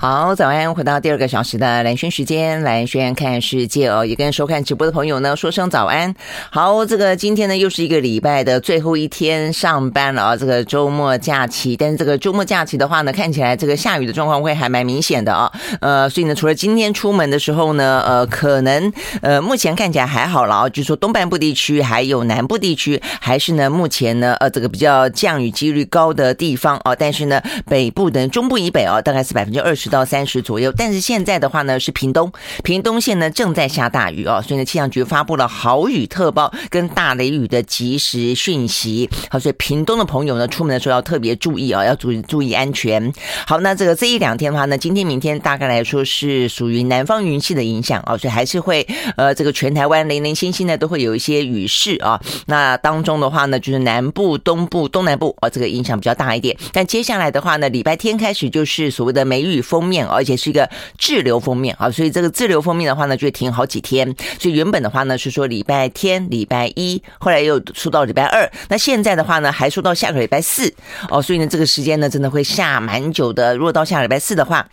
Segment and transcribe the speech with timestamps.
[0.00, 0.72] 好，早安！
[0.72, 6.14] 回到第二个小时的蓝轩时间，蓝轩看世界哦，也跟收看直播的朋友呢说声早安。
[6.50, 11.76] 好，这个今天呢又是一个礼拜的最后一天上班了啊，这个周末假期。
[11.76, 15.50] 但是这个周末假期的话呢，看起来这个下雨的状况会还蛮明显的啊。
[15.80, 26.94] 呃，所以呢，除了今天出门的时候呢，呃，可能呃目前看起来还好了啊，就是说东半部地区还有南部地区还是呢目前呢呃这个比较降雨几率高的地方啊。
[26.94, 29.87] 但是呢北部的中部以北啊，大概是百分之二十。
[29.88, 32.30] 到三十左右，但是现在的话呢，是屏东，
[32.62, 39.08] 屏东县呢正在下大雨哦，所以呢气象局发布了豪雨特报跟大雷雨的即时讯息。
[39.30, 43.12] 好，所以屏东的朋友呢，出门的时候要特别注意啊，要注意注意安全。
[43.46, 52.20] 好，那这个这一两天的话呢，今天明天大概来说是属于南方云系的影响啊，所以还是会呃这个全台湾零零星星的都会有一些雨势啊。
[52.46, 56.56] 那当中的话呢，就是南部、东部、东南部啊，这个影响比较大一点。
[56.72, 59.77] 但接下来的话呢，礼拜天开始就是所谓的梅雨风。
[59.78, 64.12] 封面，而且是一个滞留封面啊，所以这个滞留封面的话呢，就会停好几天。
[64.40, 70.74] 所以原本的话呢是说礼拜天、礼拜一，后来又说到礼拜二，那现在的话呢还说到下个礼拜四
[71.08, 73.56] 哦，所以呢这个时间呢真的会下蛮久的。
[73.56, 74.66] 如果到下个礼拜四的话。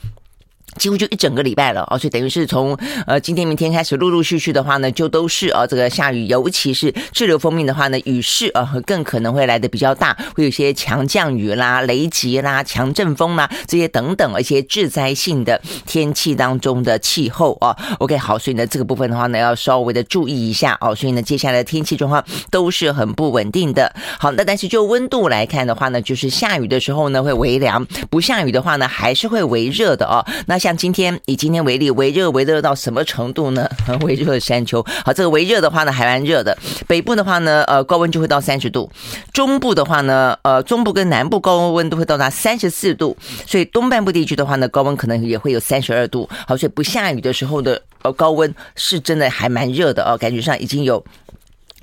[0.78, 17.76] 几乎就一整个礼拜了哦，所以等于是从呃今天明天开始，陆陆续续的话呢，就都是啊这个下雨，尤其是滞留锋面的话呢，雨势啊更可能会来的比较大，会有一些强降雨啦、雷击啦、强阵风啦这些等等一些致灾性的天气当中的气候啊。
[18.00, 20.94] OK，好，所以呢这个部分的话呢要稍微的注意一下哦。
[20.94, 23.94] 所以呢接下来的天气状况都是很不稳定的。
[24.20, 30.26] 好，那但是就温度来看的话呢，就是下雨的时候呢会微凉，不下雨的话呢还是会微热的哦。
[30.48, 33.70] 那像今天以今天为例，微热微热到什么程度呢？
[34.02, 34.84] 微热的山丘。
[35.06, 36.58] 好，这个微热的话呢，还蛮热的。
[36.88, 38.90] 北部的话呢，呃，高温就会到三十度；
[39.32, 43.16] 中部的话呢，呃，中部跟南部高温温度会到达三十四度。
[43.46, 46.28] 所以东半部地区的话呢，高温可能也会有三十二度。
[46.48, 51.06] 好，所以不下雨的时候的呃高温是真的还蛮热的哦，感觉上已经有。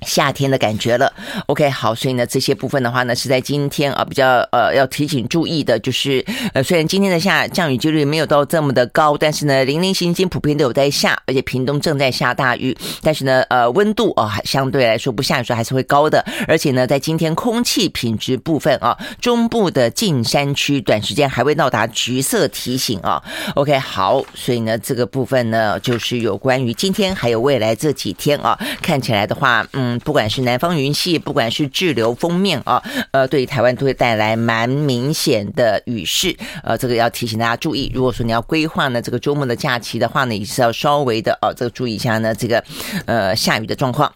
[0.05, 1.11] 夏天的感觉了
[1.47, 23.23] ，OK，好，所以呢，这些部分的话呢，是在今天啊比较呃要提醒注意的，就是呃虽然今天的下降雨几率没有到这么的高，但是呢，零零星星普遍都有在下，而且屏东正在下大雨，但是呢，呃温度啊还相对来说不下雨时候还是会高的，而且呢，在今天空气品质部分啊，中部的近山区短时间还未到达橘色提醒啊
[23.55, 29.92] ，OK，好，所以呢，这个部分呢，就是有关于今天还有未来这几天啊，看起来的话，嗯。
[29.99, 32.81] 不管是南方云系，不管是滞留锋面啊，
[33.11, 37.91] 呃，对台湾都会带来蛮明显的雨势，呃，这个要提醒大家注意。
[37.93, 42.63] 如果说你要规划呢这个周末的假期的话呢，也是要稍微的哦，这个注意一下呢这个
[43.05, 44.11] 呃下雨的状况。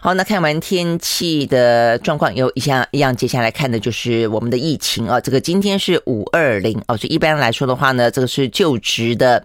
[0.00, 5.20] 好，那看完天气的状况，有一项一样，接下来看的就是我们的疫情啊。
[5.20, 9.44] 这个今天是五二零哦，所以一般来说的话呢，这个是就职的。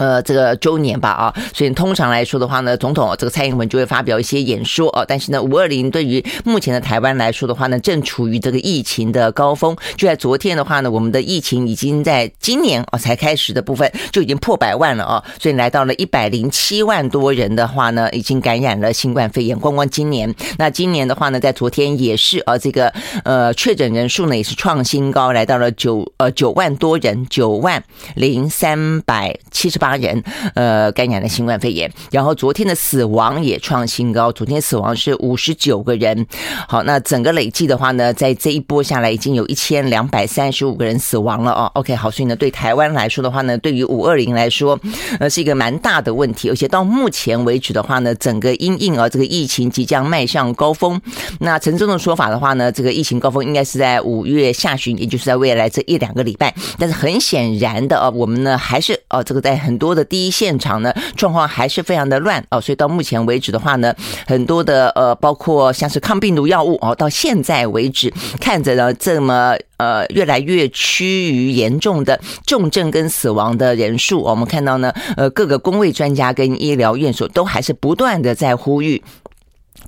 [0.00, 5.04] 呃，这个周年吧啊，所以通常来说的话呢，总统这个蔡英文就会发表一些演说啊。
[5.06, 9.76] 但是呢，五二零对于目前的台湾来说的话呢，正处于这个疫情的高峰。
[9.98, 19.58] 就在昨天的话呢，我们的疫情已经在今年啊才开始的部分就已经破百万了啊，所以来到了一百零七万多人的话呢，已经感染了新冠肺炎。
[19.58, 22.90] 光光今年，那今年的话呢，在昨天也是啊，这个
[23.24, 27.84] 呃确诊人数呢也是创新高，来到了九呃九万多人，九万
[28.14, 29.89] 零三百七十八。
[29.96, 30.22] 人
[30.54, 36.26] 呃感染了新冠肺炎，然后昨天的死亡也创新高，昨天死亡是五十九个人。
[36.68, 41.70] 好，那整个累计的话呢，在这一波下来，已经有一千两百三十五个人死亡了哦。
[41.74, 44.78] OK，好，所以呢，对台湾来说的话呢，对于五二零来说，
[45.18, 51.00] 呃，是一个蛮大的问题，而且到目前为止的话呢，整个因应啊，这个疫情即将迈向高峰。
[51.40, 56.54] 那陈时中的说法的话呢，这个疫情高峰应该是在五月下旬，也就是在未来这一两个礼拜。
[56.78, 63.94] 但是很显然的啊，我们呢还是哦，这个在很很多的第一现场呢，状况还是非常的乱哦，所以到目前为止的话呢，
[64.26, 79.00] 很多的呃，包括像是抗病毒药物哦，到现在为止看着呢这么呃越来越趋于严重的重症跟死亡的人数，我们看到呢呃各个公卫专家跟医疗院所都还是不断的在呼吁，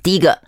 [0.01, 0.39] 第一个。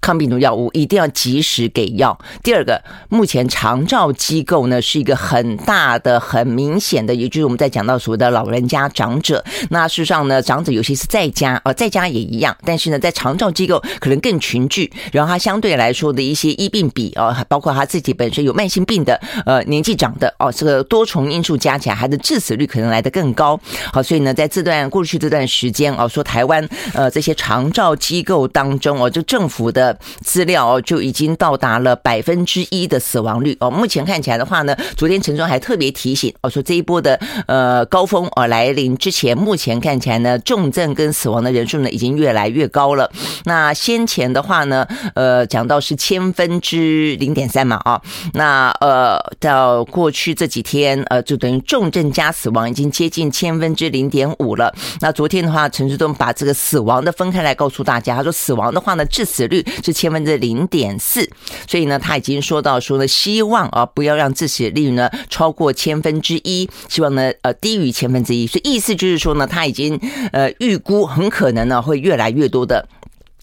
[0.00, 2.18] 抗病毒药物一定要及时给药。
[2.42, 9.44] 第二个，目前长照机构呢是一个很大的、很明显的，也就是我们在讲到所谓的老人家长者。
[9.68, 12.56] 那事实上呢，长者有些是在家，呃，在家也一样。
[12.64, 23.60] 但是呢，在长照机构可能更群聚，然后他相对来说的一些医病比啊，包括他自己本身有慢性病的，呃，年纪长的哦，这个多重因素加起来，他的致死率可能来得更高。
[23.92, 29.89] 好，所以呢，在这段过去这段时间哦，说台湾呃这些长照机构当中哦，就政府的。
[30.22, 33.70] 资料哦，就已经到达了百分之一的死亡率哦。
[33.70, 43.10] 目前看起来的话呢，昨天陈时中还特别提醒哦，说这一波的呃高峰哦来临之前，目前看起来呢，重症跟死亡的人数呢已经越来越高了。
[43.44, 48.00] 那先前的话呢，呃，讲到是千分之零点三嘛啊，
[48.34, 54.72] 那呃到过去这几天呃，就等于重症加死亡已经接近千分之零点五了。
[55.00, 61.28] 那昨天的话，陈时中把这个死亡的分开来告诉大家，他说死亡的话呢，致死率是千分之零点四，
[61.68, 69.98] 所以呢，他已经说到说呢，希望啊不要让致死率呢超过千分之一，希望呢呃低于千分之一，所以意思就是说呢，他已经
[70.32, 72.88] 呃预估很可能呢会越来越多的。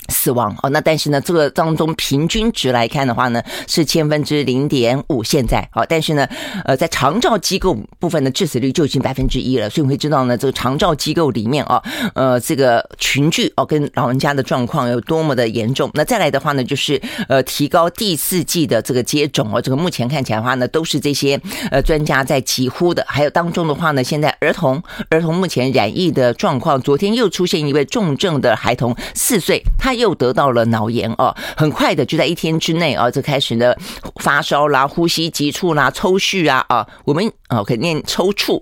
[0.10, 5.24] 死亡哦，那但是呢，这个当中平均值来看的话呢，是千分之零点五。
[5.28, 6.26] 现在哦，但是呢，
[6.64, 11.84] 呃，在长照机构部分的致死率就已经百分之一了，所以你会知道呢，这个长照机构里面啊，
[12.16, 15.92] 呃，这个群聚哦，跟老人家的状况有多么的严重。
[15.96, 21.38] 那再来的话呢，就是呃，提高第四季的这个接种哦，这个目前看起来的话呢，都是这些
[21.72, 23.06] 呃专家在疾呼的。
[23.06, 29.97] 还有当中的话呢，现在儿童儿童目前染疫的状况，昨天又出现一位重症的孩童，四岁，他。
[29.98, 33.74] 又得到了脑炎哦，很快的就在一天之内啊，就开始呢
[34.22, 38.62] 发烧啦、呼吸急促啦、抽搐啊啊，我们啊可以念抽搐。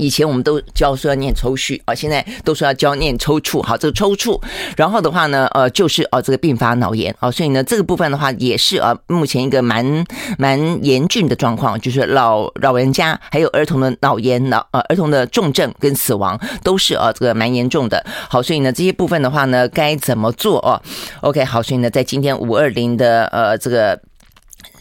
[0.00, 3.60] 以前我们都教说要念抽搐啊，现在都说要教念抽搐。
[3.62, 4.40] 好，这个抽搐，
[4.76, 10.04] 然后的话呢，呃，就是呃这个并发脑炎啊，所以呢，这个部分的话也是啊，目前一个蛮
[10.38, 18.02] 蛮严峻的状况，就是老老人家还有儿童的脑炎、脑呃儿童的重症跟死亡都是啊这个蛮严重的。
[18.28, 20.80] 好，所以呢，这些部分的话呢，该怎么做哦
[21.20, 24.00] ？OK，好，所以呢，在今天五二零的呃这个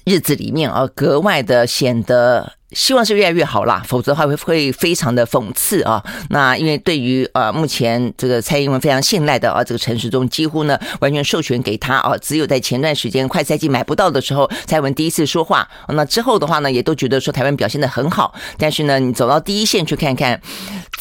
[0.05, 2.53] 日子里面啊，格外的显得。
[2.71, 6.03] 希望是越来越好啦，否则的话会会非常的讽刺啊。
[6.29, 12.15] 那因为对于呃目前这个蔡英文非常信赖的啊这个陈时中，几乎呢完全授权给他啊。
[12.21, 15.67] 只有在前段时间快赛季买不到的时候，蔡文第一次说话。
[15.87, 18.35] 那之后的话呢，也都觉得说台湾表现得很好。
[18.59, 20.39] 但是呢，你走到第一线去看看，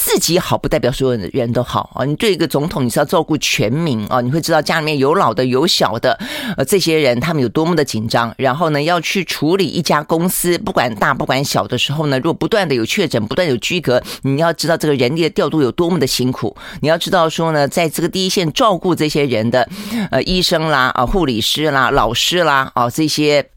[0.09, 2.05] 自己好不代表所有人都好啊。
[2.05, 6.19] 你对一个总统，你是要照顾全民啊，你会知道家里面有老的有小的，
[6.57, 8.35] 呃这些人他们有多么的紧张。
[8.39, 11.39] 然后呢，要去处理一家公司，不管大不管。
[11.45, 16.55] 小的时候呢，如果不断的有确诊，不断有居隔，你要知道这个人力的调度有多么的辛苦。
[16.81, 19.67] 你要知道说呢，在这个第一线照顾这些人的，
[20.11, 23.49] 呃，医生啦，啊，护理师啦，老师啦，啊，这些。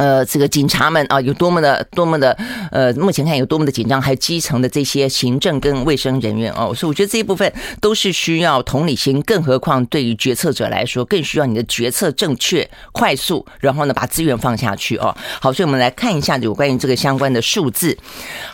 [0.00, 2.34] 呃，这个警察们啊，有多么的多么的
[2.70, 7.52] 呃，目前看有多么的紧张，还有基层的这些行政跟卫生人员哦，所以我觉得这一部分
[7.82, 15.14] 都是需要同理心，更何况对于决策者来说，更需要你的决策正确、快速，然后呢，把资源放下去哦。
[15.38, 17.94] 好，所以我们来看一下有关于这个相关的数字。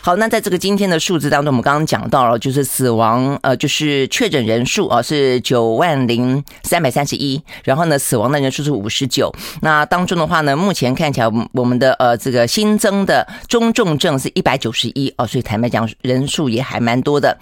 [0.01, 9.33] 好，那在这个今天的数字当中，我们刚刚讲到了，就是死亡呃，就是确诊人数啊是九万零三百三十一，然后呢，死亡的人数是五十九。
[9.61, 11.36] 那当中的话呢，目前看起来。
[11.53, 17.37] 我们的呃这个新增的中重症是一百九十一哦，所以坦白讲人数也还蛮多的。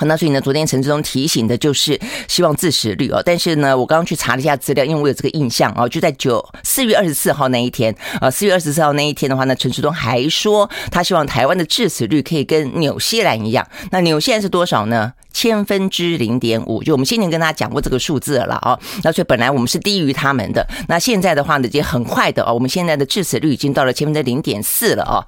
[0.00, 13.64] 那所以呢，昨天陈时中提醒的就是希望致死率哦，但是呢，我刚刚去查了一下资料，因为我有这个印象哦，就在九四月二十四号那一天啊，四月二十四号那一天的话呢，陈时中还说他希望台湾的致死率可以跟纽西兰一样。
[13.92, 15.12] 那纽西兰是多少呢？
[15.44, 18.80] 千分之零点五，就我们先前跟大家讲过这个数字了啊。
[19.02, 25.20] 那所以本来我们是低于他们的，那现在的话呢，已经很快的哦，我们现在的致死率已经到了千分之零点四了哦。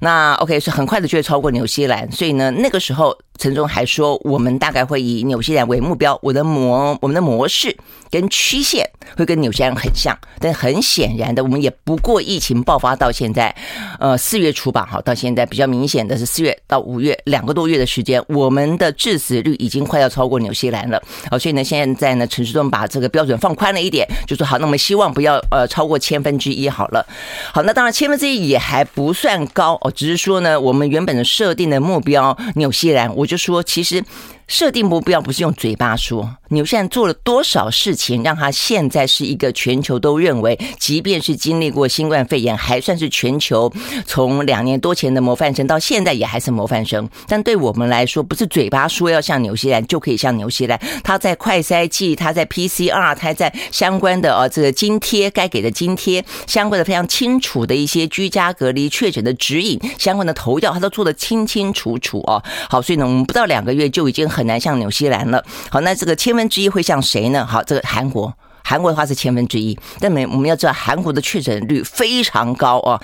[0.00, 3.14] 那 OK 是很快的就会超过纽西兰，所以呢，那个时候。
[3.38, 7.74] 陈忠还说，我们大概会以纽西兰为目标，我的模我们的模式
[8.10, 8.84] 跟曲线
[9.16, 13.54] 会跟纽西兰很像，但很显然的，我们也不过疫情爆发到现在，
[14.00, 27.06] 呃，四月初吧，好，到现在比较明显的是四月到五月两个多月的时间，我们的致死率已经快要超过纽西兰了，好，所以呢，现在呢，陈世忠把这个标准放宽了一点，就说好，那我们希望不要呃超过千分之一好了，
[27.54, 33.27] 好，那当然千分之一也还不算高哦，只是说呢，我们原本的设定的目标纽西兰我。
[33.28, 34.02] 就说，其实。
[34.50, 43.70] 设定目标不是用嘴巴说，纽西兰做了多少事情，让他现在是一个全球都认为，即便是经历过新冠肺炎，还算是全球
[44.06, 47.08] 从两年多前的模范生到现在也还是模范生。
[47.26, 50.80] 但对我们来说，不是嘴巴说要像纽西兰就可以像纽西兰。
[51.02, 62.42] 他在快筛剂，他在 PCR，他在相关的呃这个津贴该给的津贴，相关的非常清楚的一些居家隔离确诊的指引，相关的投药，他都做得清清楚楚哦。
[62.70, 64.28] 好，所以呢，我们不到两个月就已经。
[64.28, 65.42] 很难像纽西兰了。
[65.70, 67.44] 好，那这个千分之一会像谁呢？
[67.44, 72.98] 好，这个韩国，韩国的话是千分之一，但没我们要知道韩国的确诊率非常高哦。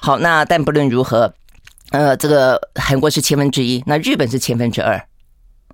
[0.00, 1.32] 好，那但不论如何，
[1.90, 5.00] 呃，这个韩国是千分之一，那日本是千分之二。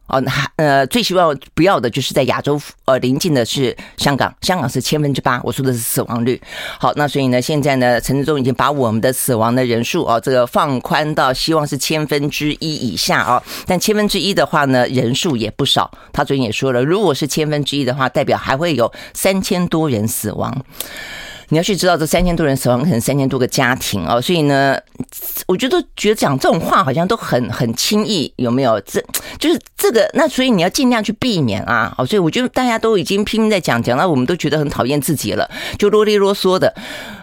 [0.07, 6.41] 哦，那呃最希望不要的就是在亚洲呃临近的是香港，香港是千分之八，我说的是死亡率。
[6.79, 13.43] 好，那所以呢，现在呢，陈志忠已经把我们的死亡的人数哦，这个放宽到希望是千分之一以下、哦。
[13.67, 15.91] 但千分之一的话呢，人数也不少。
[16.13, 20.65] 他最近也说了，如果是千分之一的话，代表还会有三千多人死亡。
[21.49, 24.79] 你要去知道这三千多人死亡，可能三千多个家庭哦，所以呢，
[25.47, 28.81] 我觉得觉得讲这种话好像都很很轻易，有没有？
[28.81, 29.03] 这
[29.39, 31.95] 就是这个，那所以你要尽量去避免啊。
[31.99, 35.49] 哦，所以我觉得大家都已经拼命在讲，讲到我们都觉得很讨厌自己了，
[35.79, 36.75] 就啰里啰嗦的。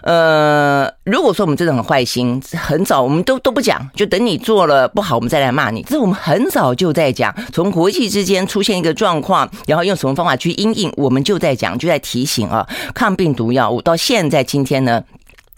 [0.04, 5.84] 呃，如果说我们真的很坏心，很早我们都都不讲，就等你做了不好，我们再来骂你。
[5.84, 15.04] 这是我们很早就在讲，从国际之间出现一个状况，然后用什么方法去应应，我们就在讲，就在提醒啊，抗病毒药物到现在今天呢。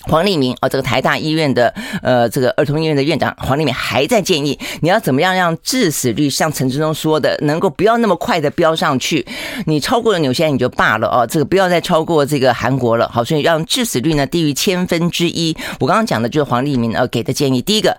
[0.04, 9.26] 黄立明啊，这个台大医院的呃，这个儿童医院的院长黄立明还在建议，你要怎么样让致死率像陈时中说的，能够不要那么快的飙上去？
[9.66, 13.10] 你超过了纽西兰你就罢了哦，这个不要再超过这个韩国了。
[13.14, 15.56] 好，所以让致死率呢低于千分之一。
[15.80, 17.98] 我刚刚讲的就是黄立明呃给的建议，第一个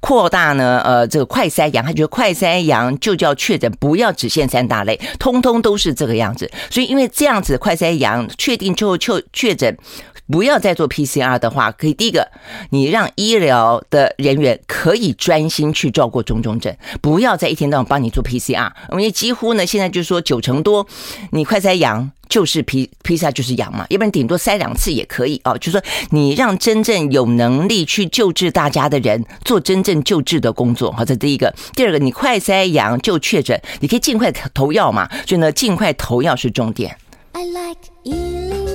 [0.00, 6.50] 扩大呢呃这个快筛阳，他觉得快筛阳就叫确诊，不要只限三大类，通通都是这个样子。
[6.70, 9.74] 所以因为这样子快筛阳确定之后确确诊。
[10.30, 12.28] 不要再做 PCR 的话，可以第一个，
[12.70, 20.86] 你让医疗的人员可以专心去照顾中重症，不要再一天到晚帮你做 PCR，因为几乎呢现在就是说九成多，
[21.32, 25.56] 你快筛阳就是 P PCR 就是阳嘛，要不然顶多筛两次也可以哦。
[25.56, 31.54] 就是说你让真正有能力去救治大家的人做真正救治的工作，好，这第一个。
[31.74, 36.94] 第二个，你快筛阳就确诊，你可以尽快投药嘛，所以呢尽快投药是重点。
[37.32, 38.67] I like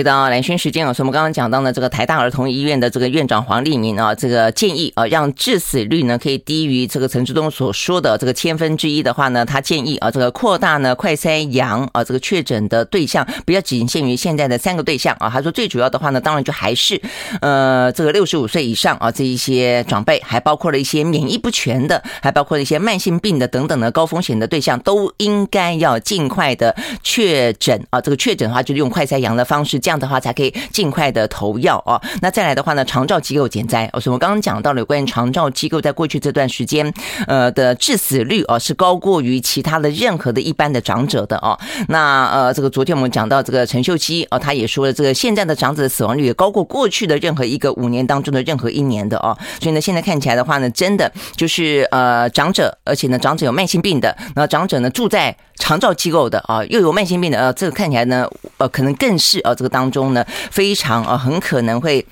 [0.00, 15.28] 回到蓝轩时间啊，所以我们刚刚讲到呢，这个台大儿童医院的这个院长黄立明啊，这个建议啊，让致死率呢可以低于这个陈志东所说的这个千分之一的话呢，他建议啊，这个扩大呢快筛阳啊这个确诊的对象，不要仅限于现在的三个对象啊。
[15.28, 16.98] 他说最主要的话呢，当然就还是
[17.42, 28.00] 呃这个六十五岁以上啊这一些长辈，还包括了一些免疫不全的，还包括了一些慢性病的等等的高风险的对象，都应该要尽快的确诊啊。
[28.00, 29.78] 这个确诊的话，就是用快筛阳的方式。
[29.90, 32.00] 这样的话才可以尽快的投药啊。
[32.22, 33.90] 那再来的话呢，长照机构减灾。
[33.92, 36.94] 哦，所以我刚刚讲到了有关于长照机构在过去这段时间，
[37.26, 41.58] 呃的致死率哦是高过于其他的任何的一般的长者的哦。
[41.88, 49.36] 那呃，这个昨天我们讲到这个陈秀熙哦，他也说了，这个现在的长者的死亡率也高过过去的任何一个五年当中的任何一年的哦。
[49.60, 59.79] 所以呢，现在看起来的话呢，真的就是呃长者，而且呢长者有慢性病的，那长者呢住在长照机构的啊，又有慢性病的呃，这个看起来呢呃可能更是呃这个当。
[59.80, 62.04] 当中呢，非常啊，很可能会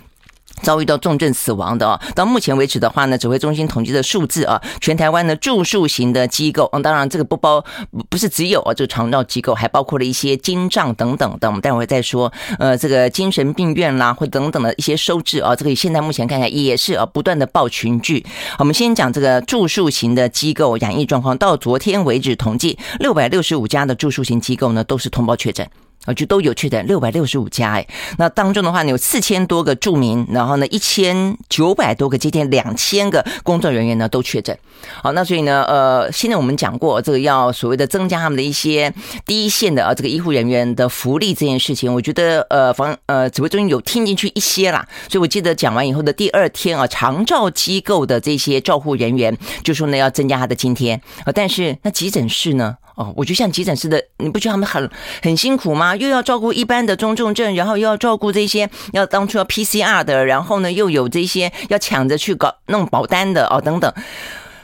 [0.62, 2.00] 遭遇到重症死亡的哦。
[2.14, 7.62] 到目前为止的话呢，指挥中心统计的数字啊，全台湾的住宿型的机构，当然这个不包，
[8.08, 11.48] 不是只有啊这个长照机构，还包括了一些精障等等的。
[11.48, 18.24] 我们待会再说，呃，这个精神病院啦，或等等的一些收治啊，这个现在目前看看也是啊不断的爆群聚。
[18.58, 25.68] 我们先讲这个住宿型的机构染疫状况，到昨天为止统计，六百六十五家的住宿型机构呢都是通报确诊。
[26.08, 27.86] 啊，就都有确诊六百六十五家哎，
[28.16, 34.58] 那当中的话呢，有四千多个住民，然后呢，一千九百多个，接近两千个工作人员呢都确诊。
[35.02, 38.90] 好，那所以呢，呃，现在我们讲过这个要所谓的增加他们的一些
[39.26, 44.88] 第一线的啊这个医护人员的福利这件事情，我觉得呃，防呃指挥中心有听进去一些啦。
[45.10, 52.76] 所以我记得讲完以后的第二天啊，长照机构的这些照护人员就说呢要增加他的津贴啊，但是那急诊室呢？
[52.98, 54.90] 哦，我就像急诊室的，你不觉得他们很
[55.22, 55.94] 很辛苦吗？
[55.94, 63.92] 又要照顾一般的中重症，然后又要照顾这些要当初要 PCR 的，然后呢又有这些要抢着去搞弄保单的哦，等等，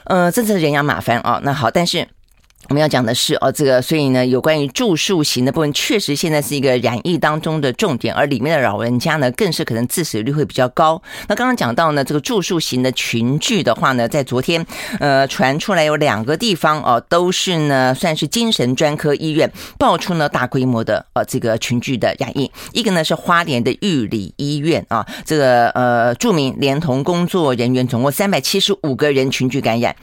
[0.03, 1.39] 呃，真是人仰马翻哦。
[1.43, 2.05] 那好，但是。
[2.69, 11.01] 我们要讲的是哦，这个所以呢，有关于住宿型的部分，确实现在是一个染疫当中的重点，而里面的老人家呢，更是可能致死率会比较高。
[11.27, 14.65] 那刚刚讲到呢，这个住宿型的群聚的话呢，在昨天
[14.99, 29.95] 呃传出来有两个地方哦，都是呢算是精神专科医院爆出呢大规模的呃这个群聚的染疫，一个呢是花莲的玉里医院啊，这个呃著名连同工作人员总共三百七十五个人群聚感染。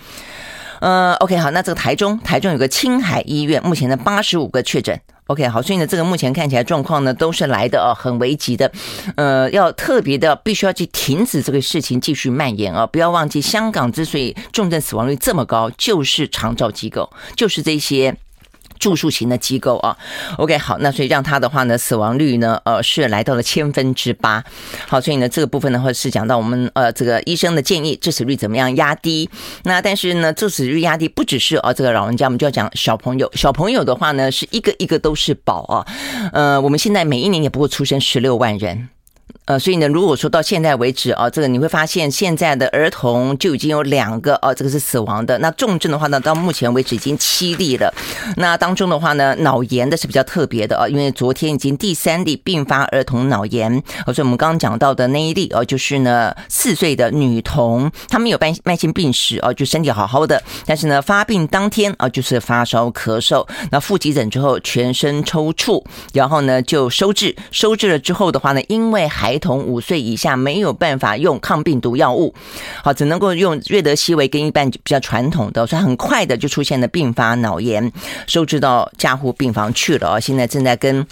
[0.82, 5.00] 呃，OK，好，那这个台中，台中有个青海医院，目前的八十五个确诊。
[5.28, 8.68] OK，好，所以呢，这个目前看起来状况呢都是来的哦，很危急的，
[9.14, 12.84] 呃，要特别的，必须要去停止这个事情继续蔓延啊！
[12.84, 18.16] 不要忘记，香港之所以重症死亡率这么高，就是长照机构，就是这些。
[18.82, 19.96] 住宿型的机构啊
[20.38, 24.42] ，OK，好，那所以让他的话呢，死亡率呢，呃，是来到了千分之八。
[24.88, 29.30] 好，所以呢，这个部分的话是讲到我们呃这个医生的建议，致死率怎么样压低？
[29.62, 33.30] 那但是呢，致死率压低不只是啊这个老人家，我们就要讲小朋友。
[33.36, 35.86] 小朋友的话呢，是一个一个都是宝啊。
[36.32, 38.88] 呃，我们现在每一年也不过出生十六万人。
[39.44, 45.36] 呃，所以呢，如果说到现在为止啊，这个你会发现现在的儿童就已经有两个哦，这个是死亡的。
[45.38, 47.92] 那重症的话呢，到目前为止已经七例了。
[48.36, 53.82] 那当中的话呢，脑炎的是比较特别的啊，因为昨天已经第三例并发儿童脑炎。
[54.06, 72.32] 所以我们刚刚讲到的那一例哦，就是呢四岁的女童，她没有慢慢性病史哦，就身体好好的，但是呢发病当天啊，就是发烧咳嗽，那复急诊之后全身抽搐，然后呢就收治，收治了之后的话呢，因为孩童五岁以下没有办法用抗病毒药物，
[72.82, 77.92] 好，只能够用瑞德西韦跟一般比较传统的，所以很快的就出现了并发脑炎，
[78.26, 80.20] 收治到加护病房去了啊。
[80.20, 81.06] 现在正在跟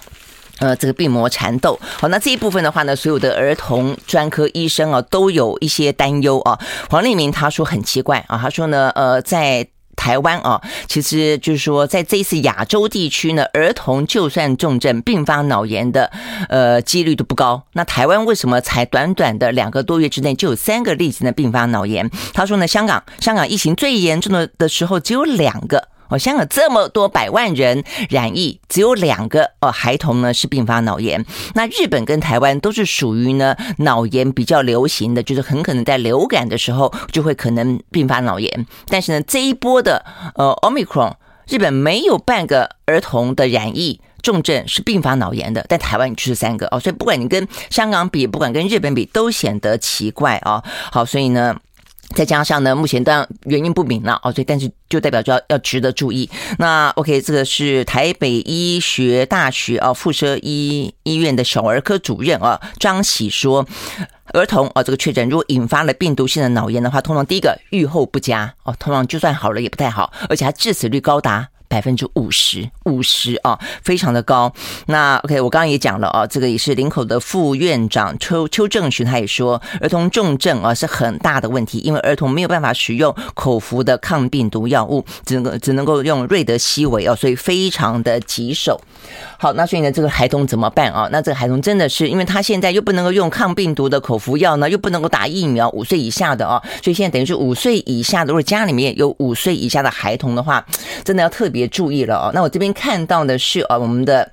[0.60, 1.78] 呃这个病魔缠斗。
[1.82, 6.58] 好，那这一部分的话呢，所有的儿童专科医生啊都有一些担忧啊。
[6.88, 9.66] 黄立明他说很奇怪啊，他说呢，呃，在。
[10.00, 16.10] 台湾啊，其实就是说，在这一次亚洲地区呢，儿童就算重症并发脑炎的，
[16.48, 17.62] 呃，几率都不高。
[17.74, 21.32] 那台湾为什么才短短的两个多月之内就有三个例子呢？
[21.32, 22.10] 并发脑炎？
[22.32, 25.88] 他说呢，香港香港疫情最严重的的时候只有两个。
[26.10, 31.24] 哦，香港这么多百万人染疫，只有两个哦，孩童呢是并发脑炎。
[31.54, 38.66] 那日本跟台湾都是属于呢脑炎比较流行的，就是很可能在流感的时候就会可能并发脑炎。
[38.88, 41.14] 但是呢，这一波的呃，Omicron，
[41.48, 46.80] 日本没有半个儿童的染疫重症是并发脑炎的，但台湾就是三个哦。
[46.80, 50.62] 所以不管你跟香港比，不管跟日本比，都显得奇怪哦。
[50.90, 51.56] 好，所以呢。
[52.14, 56.28] 再加上呢，目前当然原因不明了哦，所以但是就代表着要要值得注意。
[56.58, 63.64] 那 OK，这个是台北医学大学啊附设医医院的小儿科主任啊张喜说，
[64.32, 71.48] 儿童啊这个确诊如果引发了病毒性的脑炎的话，通常第一个预后不佳哦，通常就算好了也不太好，而且还致死率高达。
[71.70, 74.52] 百分之五十，五十啊，非常的高。
[74.86, 88.80] 那 OK，我刚刚也讲了啊，这个也是林口的副院长邱邱正群，他也说，儿童重症啊是很大的问题，因为儿童没有办法使用口服的抗病毒药物，只能够只能够用瑞德西韦哦，所以非常的棘手。
[89.38, 91.08] 好，那所以呢，这个孩童怎么办啊？
[91.12, 100.66] 那这个孩童真的是，因为他现在又不能够用抗病毒的口服药呢，又不能够打疫苗，五岁以下的啊，所以现在等于是五岁以下的，如果家里面有五岁以下的孩童的话，
[101.04, 101.59] 真的要特别。
[101.60, 104.32] 别注意了哦，那我这边看到的是啊，我们的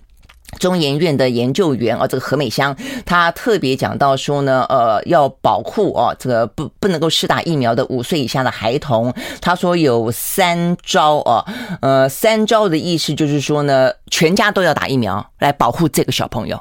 [0.60, 2.74] 中研院的研究员啊，这个何美香，
[3.06, 11.44] 他特别讲到说呢，呃，要保护哦，这个不不能够施打疫苗的五岁以下的孩童，他说有三招啊，
[11.82, 16.58] 呃，三招的意思就是说呢，全家都要打疫苗来保护这个小朋友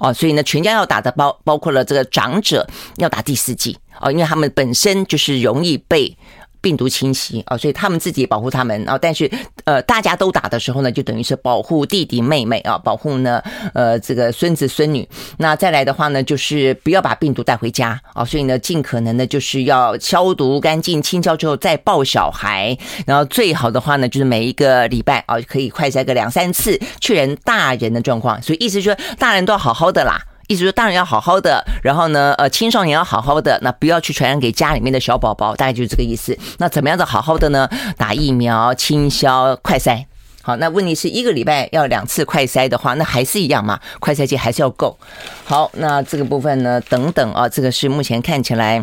[0.00, 6.16] 哦，所以呢，全家要打的包包括了这个长者要打第四剂哦，因为他们本身就是容易被。
[6.60, 9.30] 病毒侵袭啊，所以他们自己保护他们啊，但是
[9.64, 13.42] 呃，大家都打的时候呢，就等于是保护弟弟妹妹啊，保护呢
[13.74, 15.08] 呃这个孙子孙女。
[15.38, 22.76] 那再来的话呢，就是不要把病毒带回家啊，所以呢，尽可能的就是要消毒干净、清消之后再抱小孩。
[23.06, 28.40] 然后最好的话呢，就是每一个礼拜啊，可以快筛个两三次，确认大人的状况。
[28.42, 30.20] 所以意思说，大人都要好好的啦。
[30.48, 36.36] 意思说，大人要好好的，然后呢，呃，青少年要好好的，那不要去传染给家里面的小宝宝，大概就是这个意思。
[36.56, 37.68] 那怎么样子好好的呢？
[37.98, 40.04] 打疫苗、清消、快筛。
[40.40, 43.78] 好，那问题是一个礼拜要两次快筛的话，那还是一样嘛？
[44.00, 44.96] 快筛剂还是要够。
[45.44, 48.82] 好，那这个部分呢，等等啊，这个是目前看起来。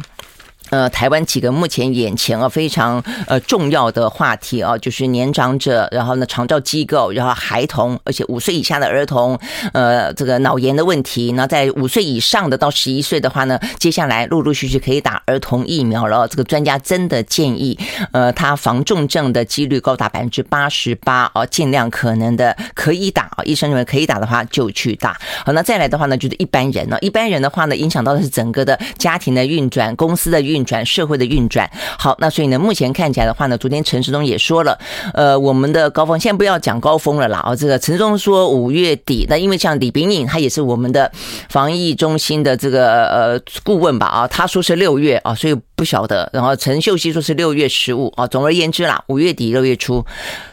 [0.76, 9.40] 呃，台湾几个目前眼前啊非常呃重要的话题啊，就是年长者，然后呢长照机构，然后孩童，而且五岁以下的儿童，
[9.72, 11.32] 呃，这个脑炎的问题。
[11.32, 16.28] 那在五岁以上的到十一岁的话呢，接下来陆陆续续可以打儿童疫苗了。
[16.28, 17.80] 这个专家真的建议，
[18.12, 25.18] 呃，他防重症的几率高达百分之八十八哦，尽量可能的可以打，医生认为可以打的话就去打。
[25.46, 30.65] 好，那再来的话呢，就是一般人呢，一般人的话呢，影响到的是整个的家庭的运转，公司的运。
[30.66, 34.78] 运转社会的运转，好，那所以呢，目前看起来的话呢，昨天陈时中也说了，
[35.14, 41.12] 呃，我们的高峰，先不要讲高峰了啦，啊，这个陈时中说五月底，那因为像李炳颖，他也是我们的
[41.50, 45.56] 防疫中心的这个呃顾问吧，啊，他说是六月啊，所以。
[45.78, 48.26] 不晓得，然后陈秀熙说是六月十五啊。
[48.28, 50.06] 总而言之啦，五月底六月初，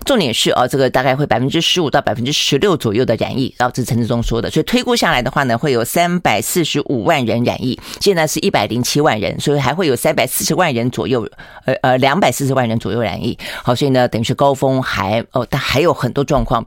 [0.05, 11.29] 重点是啊，这个大概会百分之十五到百分之十六左右的染疫，然后这是陈志忠说的，所以推估下来的话呢，会有三百四十五万人染疫，现在是一百零七万人，所以还会有三百四十万人左右，
[11.65, 13.39] 呃呃，两百四十万人左右染疫。
[13.63, 16.67] 好，所以呢，等于是高峰还哦，但还有很多状况。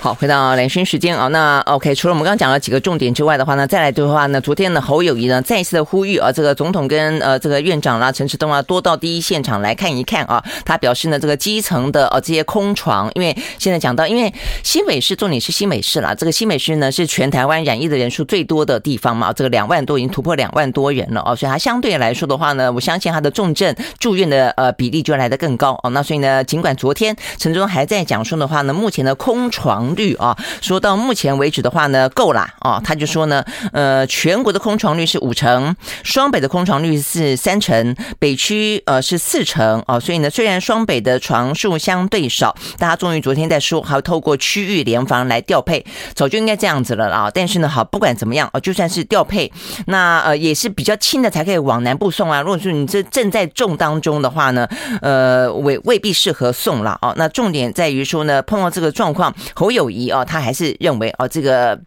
[0.00, 10.40] 好，回到连线时间啊，那 OK，除了我们刚刚讲了几个重点之外的话呢，再来的话呢，昨天呢，侯友谊呢再一次的呼吁啊，这个总统跟呃这个院长啦，陈时东啊，多到第一现场来看一看啊。
[10.64, 14.32] 他表示呢，这个基层的呃这些空床，因为现在讲到，因为
[14.62, 25.90] 新北市重点是新北市啦，这个新北市呢是全台湾染疫的人数最多的地方嘛，这个两万多已经突破两万多人了哦，所以它相对来说的话呢，我相信它的重症住院的呃比例就来得更高哦。
[25.90, 49.50] 那所以呢，尽管昨天陈忠还在讲说的话呢，目前的空床率啊，说到目前为止的话呢，够啦啊，他就说呢，呃，全国的空床率是五成，双北的空床率是三成，北区呃是四成啊，所以呢，虽然双北的床数相对少，大家终于昨天在说，还要透过区域联防来调配，早就应该这样子了啊，但是呢，好，不管怎么样啊，就算是调配，
[49.86, 54.68] 那呃也是比较轻的才可以往南部送啊，如果说你这正在重当中的话呢，
[55.02, 60.24] 呃未未必适合送了啊，那重点在于说呢，碰到这个状况，侯友友谊啊。
[60.24, 61.80] 他还是认为啊，这个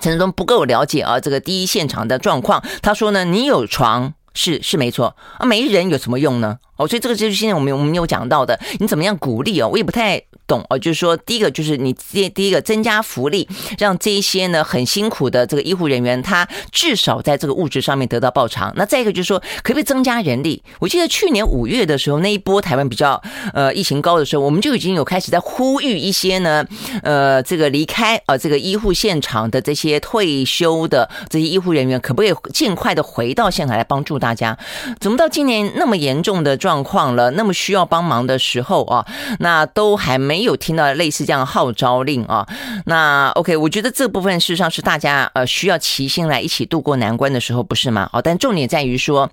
[0.00, 2.62] 陈时中不够了解啊，这个第一现场的状况。
[2.82, 6.58] 他说呢，你有床是是没错啊，没人有什么用呢？
[6.76, 9.68] 哦，所以这个就是现在我们我们有讲到的，你怎么样鼓励哦？
[9.68, 10.22] 我也不太。
[10.48, 13.46] 懂哦，就是说，第一个就是你第第一个增加福利，
[13.78, 18.72] 让这一些呢很辛苦的这个医护人员，他至少在这个物质上面得到报偿。
[18.74, 20.62] 那再一个就是说，可不可以增加人力？
[20.78, 26.64] 我记得去年五月的时候，那一波台湾比较呃疫情高的时候，我们就已经有开始在呼吁一些呢，
[27.02, 34.56] 呃，这个离开呃这个医护现场的这些退休的这些医护人员，可不可以尽快的回到现场来帮助大家？
[34.98, 39.04] 怎么到今年那么严重的状况了，那么需要帮忙的时候啊，
[39.40, 40.37] 那都还没。
[40.38, 42.46] 没有听到类似这样号召令啊，
[42.86, 48.08] 那 OK，我觉得这部分事实上是大家呃需要齐心来一起度过难关的时候，不是吗？
[48.12, 49.28] 哦，但重点在于说，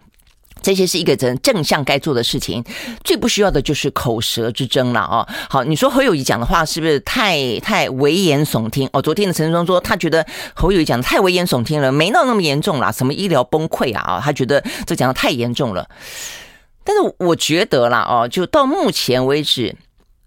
[0.64, 2.64] 这些是一个正正向该做的事情，
[3.04, 5.28] 最不需要的就是口舌之争了哦。
[5.48, 8.90] 好，你说侯友谊讲的话是不是太太危言耸听？
[8.92, 14.02] 哦，昨天的陈时中说他觉得侯友谊讲的太危言耸听了，没闹那么严重啦，什么医疗崩溃啊？
[14.02, 15.88] 啊，他觉得这讲的太严重了。
[16.84, 19.76] 但是我觉得啦，哦，就到目前为止。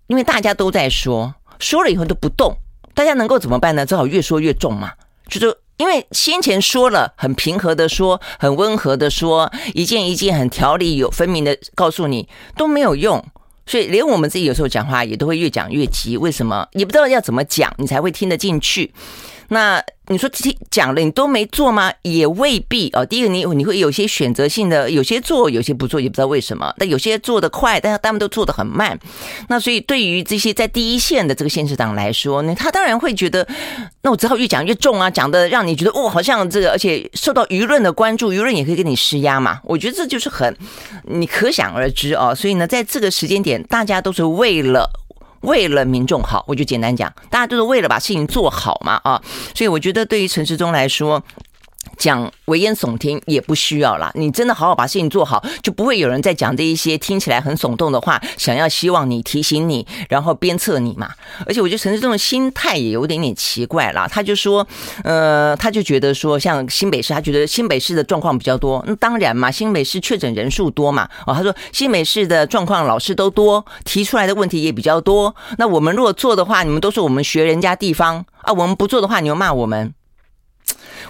[0.08, 2.56] 因为大家都在说，说了以后都不动，
[2.94, 3.86] 大家能够怎么办呢？
[3.86, 4.92] 只好越说越重嘛。
[5.28, 13.24] 就是因为先前说了，很平和的说，很温和的说，一件一件很条理有分明的告诉你都没有用，
[13.66, 16.16] 所以连我们自己有时候讲话也都会越讲越急。
[16.16, 16.66] 为什么？
[16.72, 18.92] 也不知道要怎么讲，你才会听得进去。
[19.50, 21.92] 那你说听讲了，你都没做吗？
[22.02, 23.04] 也未必哦。
[23.04, 26.72] 第一个，你你会有些选择性的，有些做，有些不做，也不知道为什么。
[26.78, 28.98] 那有些做得快，但是他们都做得很慢。
[29.48, 33.46] 那所以对于这些在第一线的这个县市长来说呢，他当然会觉得，
[34.02, 39.60] 那我只好越讲越重啊，讲的让你觉得哦，好像这个，而且受到舆论的关注，舆论也可以给你施压嘛。
[39.64, 40.54] 我觉得这就是很，
[41.04, 42.34] 你可想而知啊。
[42.34, 44.90] 所以呢，在这个时间点，大家都是为了。
[45.40, 49.22] 为了民众好，我就简单讲，大家都是为了把事情做好嘛啊，
[49.54, 51.22] 所以我觉得对于陈时中来说。
[51.98, 61.10] 讲危言耸听也不需要啦，你真的好好把事情做好，就不会有人在讲这一些听起来很耸动的话，想要希望你提醒你，然后鞭策你嘛。
[61.46, 64.66] 而且我觉得陈时中的心态也有点点奇怪啦，他就说，
[65.04, 71.08] 呃，他就觉得说，像新北市，他觉得新北市的状况比较多，那当然嘛，新北市确诊人数多嘛。
[71.26, 75.34] 哦，他说新北市的状况老师都多，提出来的问题也比较多。
[75.58, 79.97] 那我们如果做的话，你们都说我们学人家地方啊，我们不做的话，你又骂我们。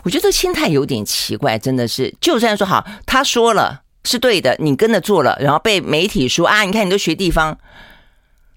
[0.04, 2.14] 我觉得心态有点奇怪，真的是。
[2.20, 7.58] 就算说好，他说了是对的，你跟着做了，然后被媒体说啊，你看你都学地方，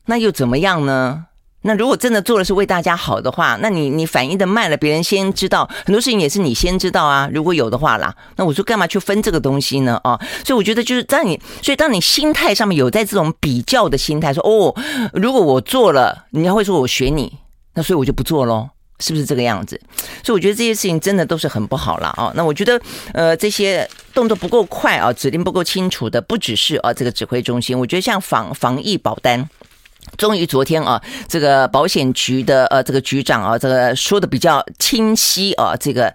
[0.05, 1.25] 那又怎么样呢？
[1.63, 7.29] 那如果真的做的是为大家好的话，那你你反应的慢了，别人先知道，很多事情也是你先知道啊。
[7.31, 9.99] 如果有的话啦，那我说干嘛去分这个东西呢？
[10.03, 14.75] 啊，所以我觉得就是当你，所以当你心态上面有在这种比较的心态，说哦，
[15.13, 17.37] 如果我做了，人家会说我学你，
[17.75, 18.69] 那所以我就不做喽。
[19.01, 19.77] 是不是这个样子？
[20.23, 22.31] 所以我觉得这些事情真的都是很不好了啊。
[22.35, 22.79] 那我觉得，
[23.13, 27.77] 呃，这些动作不够快啊，指令不够清楚的，不只是啊这个指挥中心。
[27.77, 29.49] 我觉得像防防疫保单，
[30.17, 36.13] 终于昨天啊，这个保险局的呃这个局长啊，这个说的比较清晰啊，这个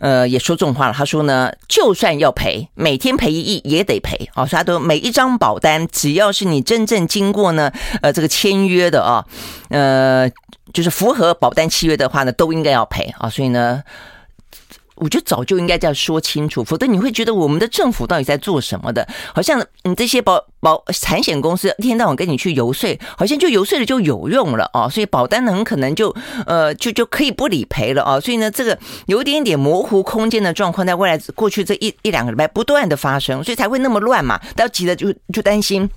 [0.00, 0.92] 呃也说重话了。
[0.92, 4.46] 他说呢，就算要赔，每天赔一亿也得赔啊。
[4.46, 9.24] 他都每一张保单，只要是你真正经过呢，呃这个签约的啊，
[9.70, 10.30] 呃。
[10.72, 13.82] 就是符合保单契约的话呢，都应该要赔啊，所以呢，
[15.02, 19.06] 我觉得早就应该这样说清楚，否则你会觉得我们的政府到底在做什么的？
[19.34, 26.14] 好像你这些保保产险公司一天到晚跟你去游说，好像就游说了就有用了哦，所以保单呢很可能就
[26.46, 35.90] 呃就就可以不理赔了哦，所以呢这个有点点模糊空间的状况，在未来过去这一一两个礼拜不断的发生，所以才会那么乱嘛，大家急着就就担心。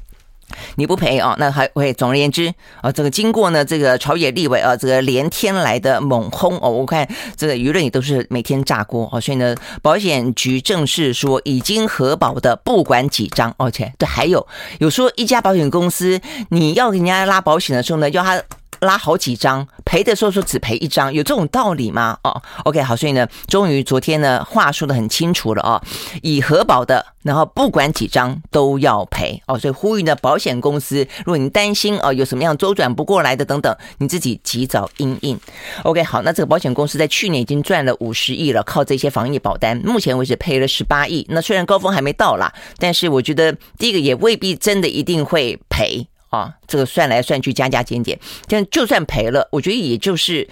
[0.76, 14.46] 你不赔啊，那还会总而言之啊，这个经过呢，这个朝野立委啊，这个连天来的猛轰哦，我看这个舆论也都是每天炸锅哦，所以呢，保险局正式说已经核保的不管几张，而且对，还有
[14.80, 18.42] 有说一家保险公司你要给人家拉保险的时候呢，要他。
[18.82, 22.18] 拉好几张，赔的时候说只赔一张，有这种道理吗？
[22.22, 25.82] 哦，OK，好，所以呢，终于昨天呢，话说得很清楚了啊，
[26.22, 35.40] 已核保的，然后不管几张都要赔哦，所以呼吁呢，保险公司，如果你担心哦，有什么样周转不过来的等等，你自己及早应应。
[35.84, 41.26] OK，好，那这个保险公司在去年已经赚了五十亿了，靠这些防疫保单，目前为止赔了十八亿。
[41.30, 46.06] 那虽然高峰还没到啦，但是我觉得第一个也未必真的一定会赔。
[46.36, 50.48] 啊，这个算来算去加加减减，但就算赔了，我觉得也就是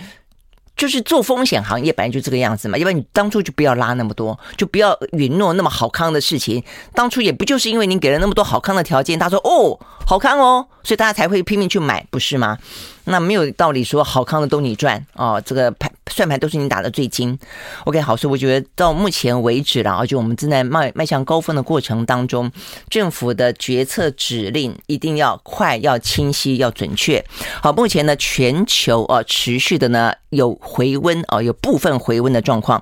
[0.75, 6.63] 就是做风险行业本来就这个样子嘛，要不然你当初就不要拉那么多，就不要允诺那么好康的事情。
[6.95, 12.57] 当初也不就是因为你给了那么多好康的条件，他说哦好康哦，所以大家才会拼命去买，不是吗？
[13.05, 17.37] 那没有道理说好康的都你赚哦，这个盘算盘都是你打的最精。
[17.85, 22.51] OK，好，所以我觉得到目前为止了，而且我们正在迈迈向高峰的过程当中，
[22.89, 27.23] 政府的决策指令一定要快、要清晰、要准确。
[27.61, 32.81] 好，目前呢，全球啊持续的呢有回温啊，有部分回温的状况。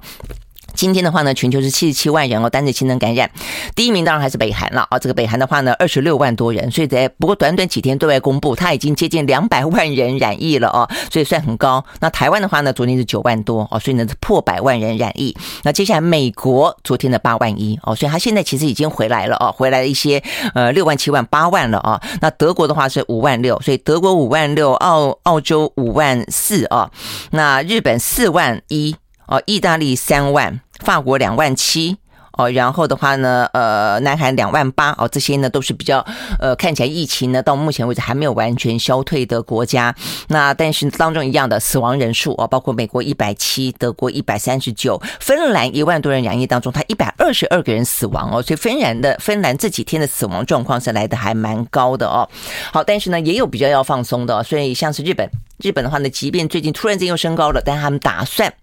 [0.74, 3.30] 今天的话呢，全球是七十七万人哦，单日新增感染，
[3.76, 4.98] 第一名当然还是北韩了啊。
[5.00, 11.84] 这个北韩的话呢，二十六万多人，所以在不过短短几天对外公布，它已经接近两百万人染疫了哦，所以算很高。
[12.00, 15.36] 那台湾的话呢，昨天是九万多哦，所以呢是破百万人染疫。
[15.64, 22.02] 那接下来美国昨天的八万一哦，所以它现在其实已经回来了哦，回来了一些呃六万七万八万了啊。
[22.22, 26.90] 那德国的话是五万六，所以德国五万六，澳澳洲五万四啊，
[27.32, 28.96] 那日本四万一。
[29.32, 31.96] 哦，意大利三万，法国两万七，
[32.34, 36.06] 哦，然后的话呢，呃，南韩两万八，哦，这些呢都是比较，
[36.38, 39.96] 呃，看起来疫情呢到目前为止还没有完全消退的国家。
[40.28, 52.28] 那但是当中一样的死亡人数哦，包括美国一百七，德国一百三十九，芬兰一万多人染疫当中，他一百二十二个人死亡哦，所以芬兰的芬兰这几天的死亡状况是来的还蛮高的哦。
[52.74, 55.26] 好，但是呢也有比较要放松的，所以像是日本，
[55.64, 58.54] 日本的话呢，即便最近突然间又升高了，但他们打算。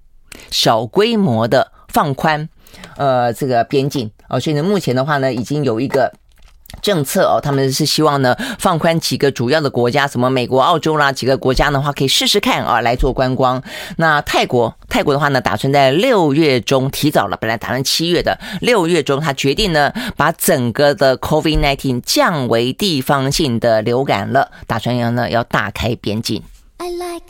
[0.50, 2.48] 小规模的放宽，
[2.96, 6.12] 呃，这个边境哦，所以呢，目前的话呢，已经有一个
[6.82, 13.62] 政策哦，他们是希望呢放宽几个主要的国家，什么美国、澳洲啦几个国家的话，可以试试看啊，来做观光。
[13.96, 26.42] 那泰国，泰国的话呢，打算在六月中提早了，本来打算七月的六月中，他决定呢把整个的 COVID-19 降为地方性的流感了，打算要呢要大开边境。
[26.76, 27.24] I like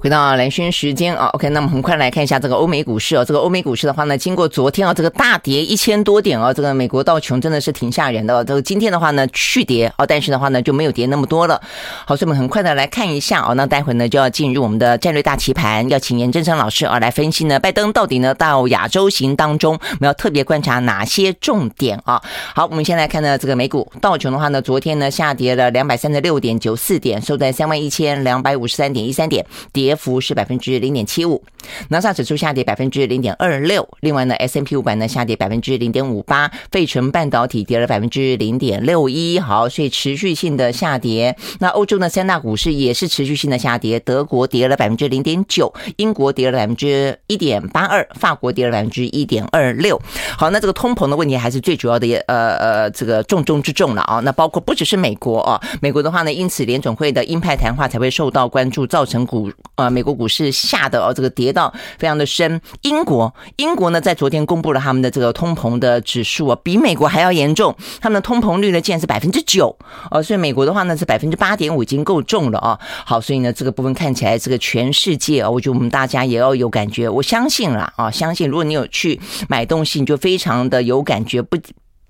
[0.00, 3.24] 回到蓝轩时间啊，OK，那么很快来看一下这个欧美股市哦。
[3.24, 8.44] 这个欧美股市的话呢，经过昨天啊这个大跌一千多点哦，这个美国道琼真的是挺吓人的哦。
[8.44, 11.60] 这个今天的话呢续跌哦，但是的话呢就没有跌那么多了。
[12.06, 13.54] 好，所以我们很快的来看一下哦。
[13.54, 22.22] 那待会呢就要进入我们的战略大棋盘，要请严正声老师啊来分析呢，拜登到底呢到亚洲行当中，我们要特别观察哪些重点啊？
[22.54, 29.87] 好，我们先来看呢这个美股道琼的话呢，昨天呢下跌了两百三十六点九四点，收在三万一千两百五十三点一三点，跌。
[29.88, 31.42] 跌幅是百分之零点七五，
[31.88, 33.88] 纳斯指数下跌百分之零点二六。
[34.00, 39.40] 另外呢，S&P 五百呢下跌百分之零点五八，费城半导体跌了百分之零点六一。
[39.40, 41.34] 好，所以持续性的下跌。
[41.60, 49.98] 那欧洲呢，三大股市也是持续性的下跌，德国跌了百分之零点九，英国跌了百分之一点八二，法国跌了百分之一点二六。
[50.36, 54.20] 好，那这个通膨的问题还是最主要的，呃呃，这个重中之重了啊。
[54.20, 59.50] 那包括不只是美国啊，美国的话呢，因此联准会的鹰派谈话才会受到关注，造成股。
[59.78, 62.60] 呃，美国股市吓得哦，这个跌到非常的深。
[62.82, 67.72] 英国，英国呢，在昨天公布了他们的这个通膨的指数啊，比美国还要严重。
[68.00, 69.78] 他们的通膨率呢，竟然是百分之九
[70.10, 72.76] 哦，所以美国的话呢是百分之八点五，已经够重了啊。
[73.06, 77.08] 好，所以呢，这个部分看起来，这个全世界啊，我觉得我们大家也要有感觉。
[77.08, 81.56] 我相信啦啊，相信如果你有去买东西，你就非常的有感觉，不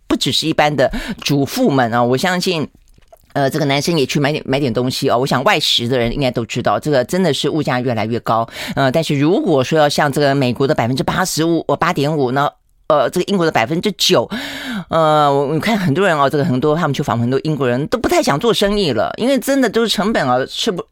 [0.06, 2.66] 不只是一般的主妇们啊，我相信。
[3.38, 5.16] 呃，这个男生也去买点买点东西哦。
[5.16, 8.44] 我想外食的人应该都知道，这个真的是物价越来越高。
[8.74, 12.50] 呃，但是如果说要像这个美国的百分之八十五，呃，八点五呢，
[12.88, 14.28] 呃，这个英国的百分之九，
[14.90, 20.84] 呃，我你看很多人哦，这个很多他们去访问很多英国人都不太想做生意了，因为真的都是成本啊，吃不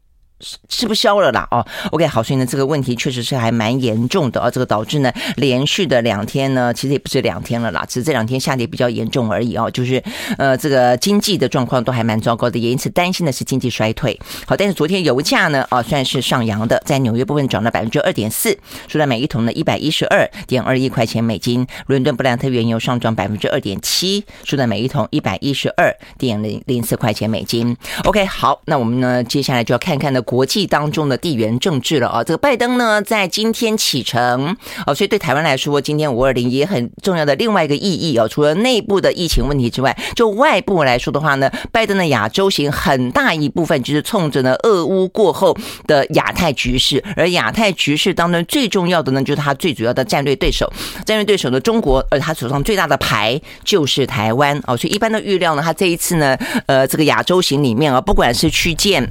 [0.67, 10.01] 吃不消了啦哦，OK 好，所以呢这个问题确实是还蛮严重的啊，这个导致呢连续的两天呢，其实也不是两天了啦，只是这两天下跌比较严重而已哦，就是
[10.37, 14.19] 呃这个经济的状况都还蛮糟糕的，也因此担心的是经济衰退。
[14.45, 18.55] 好，但是昨天油价呢啊算是上扬的，在纽约部分涨了百分之二点四，
[18.87, 21.65] 收在每一桶呢一百一十二点二一块钱美金。
[21.87, 27.75] 伦敦布兰特原油上涨百分之二点七，收在每一桶一百一十二点零零四块钱美金。
[28.03, 30.21] OK 好，那我们呢接下来就要看看呢。
[30.27, 34.53] 国际当中的地缘政治了啊，这个拜登呢在今天启程
[34.85, 38.27] 哦，所以对台湾来说，今天五二零也很重要的另外一个意义哦。
[38.27, 50.69] 除了内部的疫情问题之外，就外部来说的话呢，拜登的亚洲行很大一部分就是冲着呢俄乌过后的亚太局势，而亚太局势当中最重要的呢，就是他最主要的战略对手，
[51.05, 59.09] 战略对手的中国，而他手上最大的牌就是台湾哦，所以一般的预料呢，他这一次呢，呃，这个亚洲行里面啊，不管是去见。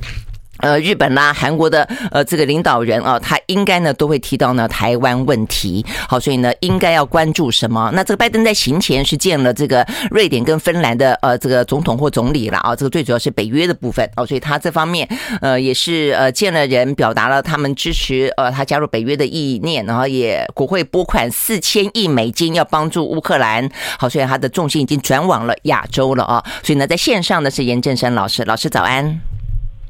[0.59, 5.85] 呃，日本啦、韩国的呃这个领导人啊，他应该呢都会提到呢台湾问题。
[6.09, 7.91] 好，所以呢应该要关注什么？
[7.95, 15.09] 那这个拜登在行前是见了这个瑞典跟芬兰的呃这个总统或总理了啊，这个最主要是北约的部分哦，所以他这方面
[15.41, 23.69] 呃也是呃见了人，表达了他们支持呃他加入北约的意念，然后也国会拨款四千亿美金要帮助乌克兰。
[23.99, 29.36] 好，所以他的重心已经转往了亚洲了啊，所以呢在线上的是严正声老师，老师早安。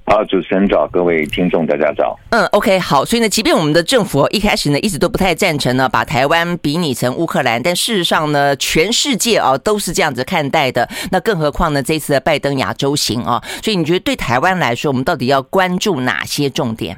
[0.08, 2.16] 好，主持人早，各位听众大家早。
[2.30, 10.88] 嗯，OK，好，所以呢，即便我们的政府一开始呢一直都不太赞成呢把台湾比拟成乌克兰，但事实上呢，全世界啊都是这样子看待的。
[11.10, 16.96] 那更何况呢，这次的拜登亚洲行啊，所以你觉得对台湾来说，我们到底要关注哪些重点？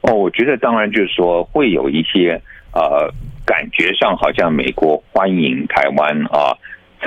[0.00, 3.08] 哦，我觉得当然就是说会有一些呃，
[3.44, 6.50] 感觉上好像美国欢迎台湾啊。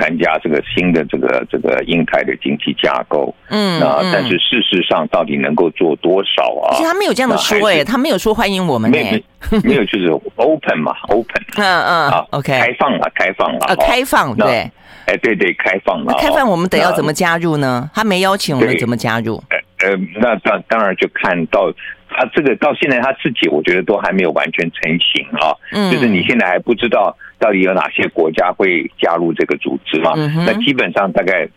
[0.00, 6.72] 参加这个新的这个这个印太的经济架构，嗯，那但是事实上到底能够做多少啊？
[6.72, 9.20] 其实他没有这样的说哎，他没有说欢迎我们哎，
[9.62, 14.70] 没有就是 open 嘛，open，嗯 嗯，好，OK，开放了，开放了，啊，开放对，
[15.06, 17.90] 哎对对，开放了，开放我们得要怎么加入呢？
[17.94, 19.42] 他没邀请我们怎么加入？
[19.82, 21.70] 呃，那当当然就看到。
[22.12, 25.54] 他这个到现在他自己，我觉得都还没有完全成型啊。
[25.70, 30.12] 嗯，就是你现在还不知道到底有哪些国家会加入这个组织嘛？
[30.14, 31.48] 嗯，那基本上大概，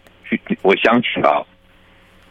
[0.63, 1.43] 我相信啊，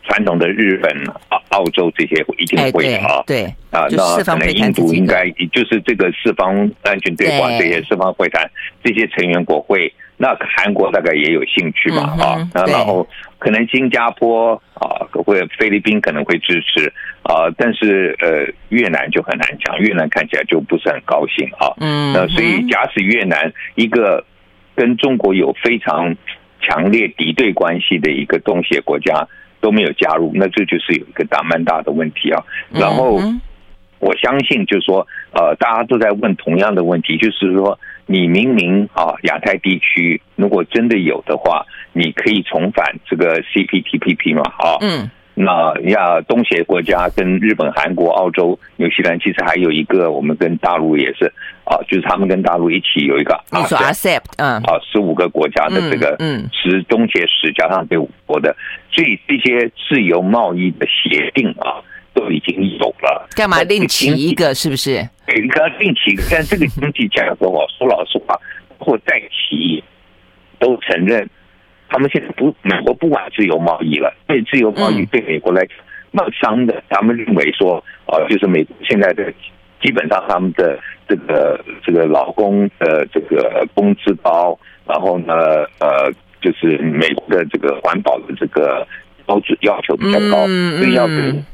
[0.05, 0.91] 传统的日本、
[1.29, 3.23] 澳澳洲这些一定会啊。
[3.27, 8.51] 对啊，那可能印度应该就是这个四方安全对话这些四方会谈
[8.83, 9.93] 这些成员国会。
[10.23, 12.15] 那韩国大概也有兴趣嘛？
[12.23, 13.05] 啊，那然后
[13.41, 16.87] 可能新加坡啊，或者菲律宾可能会支持
[17.25, 21.75] 啊，但是呃，越南就很难讲，越南看起来就不是很高兴啊。
[21.81, 24.25] 嗯，那所以假使越南一个
[24.77, 26.15] 跟中国有非常
[26.61, 29.27] 强烈敌对关系的一个东协国家
[29.61, 32.41] 都没有加入，那这就是有一个大蛮大的问题啊。
[32.71, 33.21] 然后
[33.99, 37.77] 我相信就是说，呃，大家都在问同样的问题，就是说。
[38.13, 44.43] 你明明啊，亚太地区如果真的有的话，你可以重返这个 CPTPP 嘛？
[44.59, 51.25] 啊，嗯，那亚东协国家跟日本、韩国、澳洲、纽西兰，其实还有一个，我们跟大陆也是
[51.65, 53.35] 啊，就是他们跟大陆一起有一个
[54.37, 58.55] 嗯，啊，十五个国家的这个，嗯，十东协十加上这五国的，
[58.91, 61.81] 所以这些自由贸易的协定啊。
[62.15, 64.55] 都已经有了，干嘛另起一个？
[64.55, 65.09] 是不是？
[65.27, 68.39] 对，你刚刚另起一个，但这个经济讲说，我说老实话，
[68.79, 69.83] 或在企业
[70.59, 71.29] 都承认，
[71.89, 75.77] 他们现在不美国不玩自由贸易了，对自由贸易对美国来讲
[76.11, 76.83] 蛮伤的。
[76.89, 79.33] 他们认为说，呃，就是美国现在的
[79.83, 85.35] 基本上他们的这个这个劳工的这个工资高，然后呢，
[85.81, 88.87] 呃，就是美国的这个环保的这个
[89.25, 90.47] 标准要求比较高，
[90.77, 91.45] 所以要跟。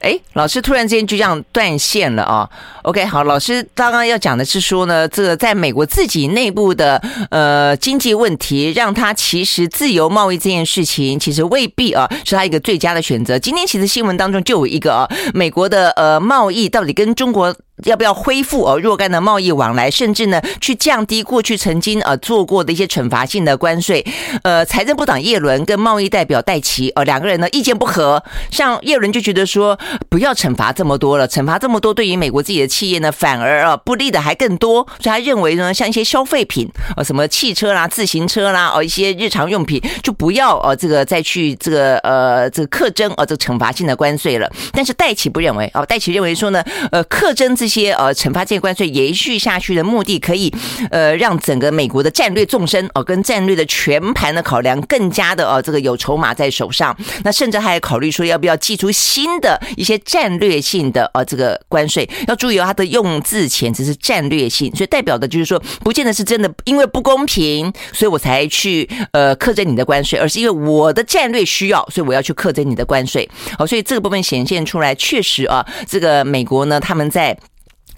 [0.00, 2.48] 哎，老师突然之间就这样断线了啊
[2.82, 13.38] ！OK，好，老师刚刚要讲的是说呢，这个在美国自己内部的呃经济问题，让他其实自由贸易这件事情其实未必啊是他一个最佳的选择。
[13.38, 17.54] 今天其实新闻当中就有一个啊，美国的呃贸易到底跟中国。
[17.84, 24.04] 要不要恢复哦若干的贸易往来，甚至呢去降低过去曾经呃做过的一些惩罚性的关税？
[24.42, 44.50] 呃，财政部长叶伦跟贸易代表戴琪呃两个人呢意见不合，像叶伦就觉得说不要惩罚这么多了，惩罚这么多对于美国自己的企业呢反而啊不利的还更多，所以他认为呢像一些消费品呃什么汽车啦、自行车啦哦一些日常用品就不要呃这个再去这个呃这个课征呃这个惩罚性的关税了。
[44.72, 50.50] 但是戴琪不认为哦，戴琪认为说呢呃课征这一些呃惩罚这些关税延续下去的目的，可以
[50.90, 56.96] 呃让整个美国的战略纵深哦，跟战略的全盘的考量更加的哦，这个有筹码在手上。
[57.24, 62.08] 那甚至还考虑说要不要祭出新的一些战略性的呃这个关税。
[62.26, 73.28] 要注意哦，它的用字遣词是战略性，所以代表的就是说，不见得是真的因为不公平，所以我才去呃课征你的关税，而是因为我的战略需要，所以我要去课征你的关税。
[73.58, 77.36] 好，所以这个部分显现出来，确实啊，这个美国呢，他们在。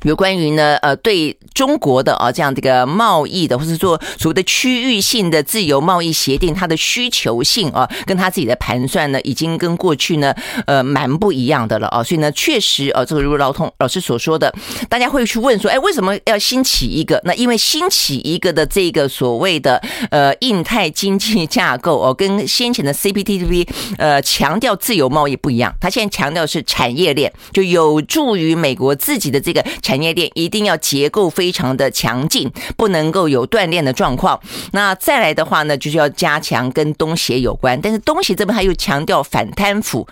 [0.05, 10.35] 有关于呢，呃，对中国的啊这样的一个贸易的，或是说所谓的区域性的自由贸易协定，它的需求性啊，跟他自己的盘算呢，已经跟过去呢，
[10.67, 12.03] 呃，蛮不一样的了啊。
[12.03, 14.51] 所以呢，确实啊，这个如老通老师所说的，
[14.89, 17.21] 大家会去问说，哎，为什么要兴起一个？
[17.25, 29.63] 那因为兴起一个的这个所谓的呃印太经济架构哦，跟先前的 CPTPP 呃强调自由贸易不一样，它现在强调是产业链，就有助于美国自己的这个。
[29.91, 34.41] 产业链一定要结构非常的强劲，不能够有断裂的状况。
[34.71, 40.07] 那再来的话呢，就是要加强跟东协有关，但是东协这边他又强调反贪腐。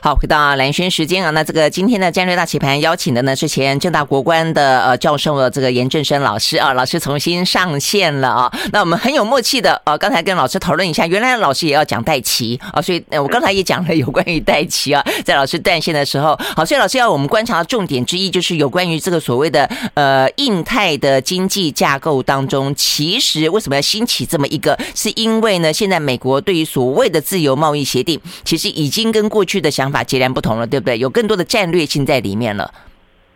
[0.00, 8.52] 好，回到蓝轩时间啊，那这个今天的战略大棋盘邀请的呢是前正大国关的呃教授的这个严正声老师啊，老师重新上线了啊。
[8.72, 24.78] 那我们很有默契的啊，刚才跟老师讨论一下，原来老师也要讲戴琪啊，所以我刚才也讲了有关于戴琪啊， 在老师断线的时候，好，所以老师要我们观察的重点之一就是有关于这个所谓的呃印太的经济架构当中，其实为什么要兴起这么一个？
[24.94, 30.98] 是因为呢，现在美国对于所谓的自由贸易协定，其实已经跟过去的想法截然不同了，对不对？
[30.98, 32.70] 有更多的战略性在里面了。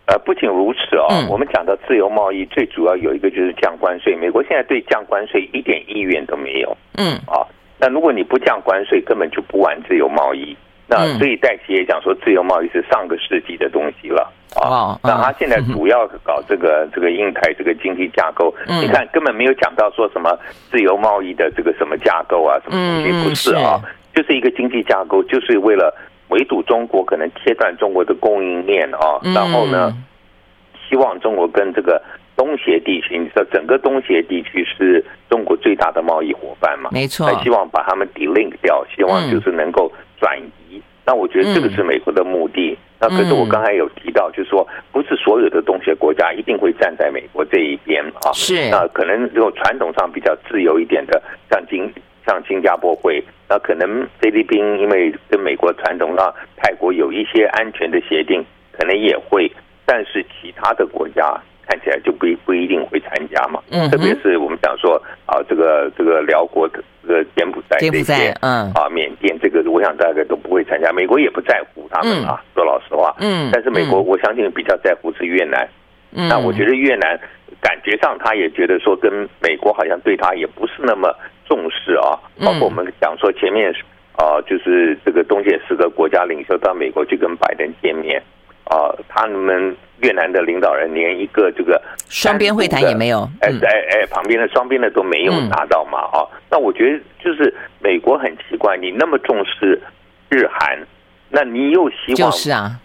[0.06, 4.14] 呃，不仅如此哦，嗯、我们讲到自由贸易，最主要有一个就是降关税。
[4.14, 6.76] 美国现在对降关税一点意愿都没有。
[6.96, 7.42] 嗯，啊，
[7.78, 10.56] 那如果你不降关税，根本就不玩自由贸易。
[10.86, 14.32] 那所以戴奇也讲说，自由贸易是上个世纪的东西了。
[14.54, 20.38] 啊，那他现在主要是搞这个这个印太这个经济架构，你看根本没有讲到说什么
[20.70, 23.80] 自由贸易的这个什么架构啊，什么东西不是啊？
[24.14, 25.94] 就是一个经济架构，就是为了。
[26.30, 29.96] 围堵中国，可能切断中国的供应链啊，然后呢，
[30.88, 32.02] 希望中国跟这个
[32.34, 36.90] 东协地区，你知道整个东协地区是中国最大的贸易伙伴嘛？
[36.92, 40.65] 没错，希望把他们 delink 掉，希望就是能够转移。
[41.06, 42.76] 那我觉得这个是美国的目的。
[42.98, 48.32] 那可是我刚才有提到，就是说不是所有的东协国家一定会站在美国这一边啊。
[48.32, 51.90] 是，那可能这种传统上比较自由一点的，像金。
[52.26, 59.48] 像新加坡会，那可能菲律宾因为跟美国传统上泰国有一些安全的协定，可能也会，
[59.84, 63.60] 但是其他的国家看起来就不不一定会参加嘛。
[63.70, 70.92] 嗯，特别是我们讲说啊，这个这个辽国的这个柬埔寨这些，嗯，啊，缅甸这个，我想大概都不会参加。
[70.92, 75.68] 美国也不在乎他们啊，说老实话，嗯，但是美国我相信比较在乎是越南。
[76.12, 77.18] 嗯，那我觉得越南
[77.60, 81.14] 感觉上他也觉得说跟美国好像对他也不是那么。
[81.48, 83.72] 重视啊，包括我们讲说前面
[84.16, 88.20] 啊，就是这个东协四个国家领袖到美国去跟拜登见面
[88.66, 99.80] 啊，他们越南的领导人连一个这个双边会谈也没有，哎哎哎，旁边的双边的都没有拿到嘛啊，那我觉得就是美国很奇怪，你那么重视
[100.28, 100.78] 日韩，
[101.30, 102.78] 那你又希望就是啊。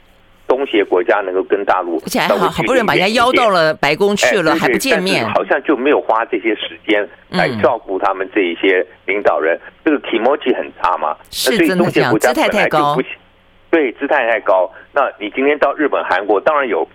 [0.48, 9.58] 东协国家能够跟大陆，而且还好，好不容易把人家邀到了白宫去了，还不见面，好像就没有花这些时间来照顾他们这一些领导人。
[9.86, 11.16] 这个 kimochi 很差嘛？
[11.30, 12.98] 是真的这样，姿态太高。
[13.72, 14.69] 对，姿态太高。
[14.93, 16.88] 那你今天到日本、韩国，当然有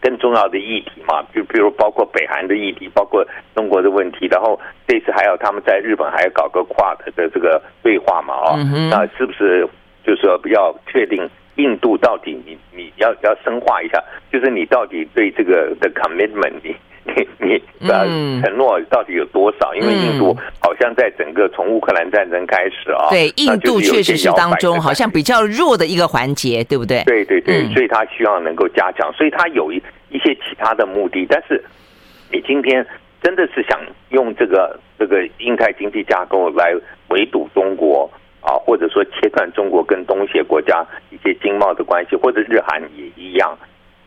[0.00, 4.26] 更重要的议题嘛，就比如包括北韩的议题，包括中国的问题。
[4.30, 8.34] 然后这次还要他们在日本还要搞个跨的这个对话嘛？
[8.34, 8.56] 哦，
[8.90, 9.68] 那是不是
[10.06, 11.28] 就是说要确定？
[11.56, 14.02] 印度到底你你要要深化一下，
[14.32, 16.74] 就是你到底对这个的 commitment，你
[17.04, 18.06] 你你的
[18.42, 19.74] 承诺到底有多少？
[19.74, 27.02] 因为印度好像在整个从乌克兰战争开始啊，对，印度确实是当中好像比较弱的一个环节，对不对？
[27.04, 31.26] 对对对，所以他希望能够加强，所以他有一一些其他的目的。
[31.28, 31.62] 但是
[32.30, 32.86] 你今天
[33.22, 33.80] 真的是想
[34.10, 36.74] 用这个这个印太经济架构来
[37.08, 38.10] 围堵中国？
[38.46, 43.56] 啊，或者说切断中国跟东协国家一些经贸的关系，或者日韩也一样。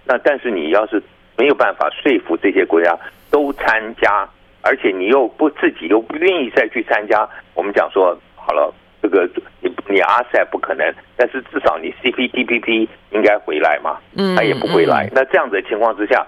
[0.05, 1.01] 那但是你要是
[1.38, 2.97] 没有办法说服这些国家
[3.29, 4.27] 都参加，
[4.61, 9.29] 而且你又不自己又不愿意再去参加，我们讲说好了，这个
[9.61, 13.97] 你你 RCEP 不可能，但是至少你 CPTPP 应该回来嘛，
[14.35, 15.09] 他也不回来。
[15.13, 16.25] 那这样子的情况之下，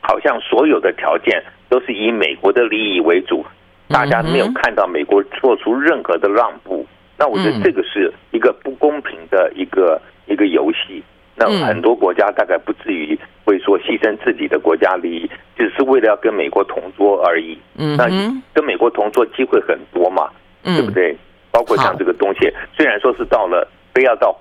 [0.00, 3.44] 好像所有的条件都是以美国的利益为主，
[3.88, 6.86] 大家没有看到美国做出任何的让步。
[7.18, 11.02] 那我觉得这个是一个不公平的一个一个游戏。
[11.48, 17.58] 那很多国家大概不至于会说牺牲自己的国家利益，只是为了要跟美国同桌而已。
[17.76, 18.06] 嗯，那
[18.52, 20.28] 跟美国同桌机会很多嘛，
[20.64, 21.16] 嗯对不对？
[21.50, 24.36] 包括像这个东西，虽然说是到了非要到。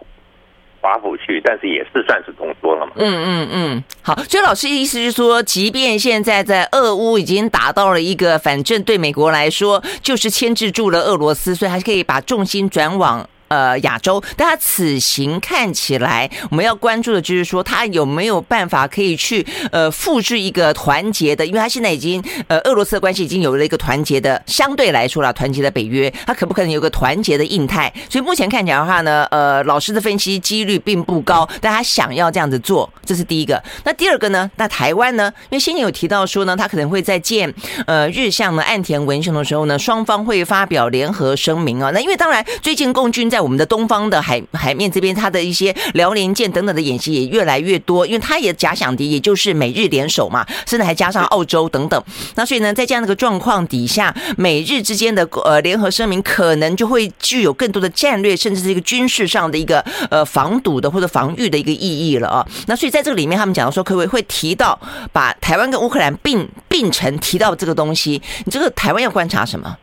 [0.81, 2.93] 华府去，但是也是算是同桌了嘛。
[2.95, 13.29] 嗯嗯嗯，好，所以老师意思是说，即便现在在俄乌已经达到了一个，反正对美国来说就是牵制住了俄罗斯，所以还是可以把重心转往。
[13.49, 27.91] 呃，亚洲，但他此行看起来，我们要关注的就是说，他有没有办法可以去呃复制一个团结的，因为他现在已经呃俄罗斯的关系已经有了一个团结的，相对来说啦，团结的北约，他可不可能有个团结的印太？
[28.09, 33.61] 所以目前看起来的话呢，呃，老师的分析几率并不高，但他想要这样子做，这是第一个。
[33.83, 34.49] 那第二个呢？
[34.57, 35.31] 那台湾呢？
[35.49, 37.51] 因为先前有提到说呢，他可能会在见
[37.87, 41.89] 呃日向呢岸田文雄的时候呢，双方会发表联合声明啊。
[41.93, 52.03] 那因为当然最近共军在我们的东方的海海面这边，它的一些辽宁舰等等的演习也越来越多，因为它也假想敌，也就是美日联手嘛，甚至还加上澳洲等等。
[52.35, 59.79] 那所以呢，在这样的一个状况底下，美日之间的呃联合声明可能就会具有更多的战略，甚至是一个军事上的一个
[60.09, 62.45] 呃防堵的或者防御的一个意义了啊。
[62.67, 64.79] 那所以在这个里面，他们讲到说，可不可以会提到
[65.11, 68.21] 把台湾跟乌克兰并并成提到这个东西？
[68.45, 69.77] 你这个台湾要观察什么？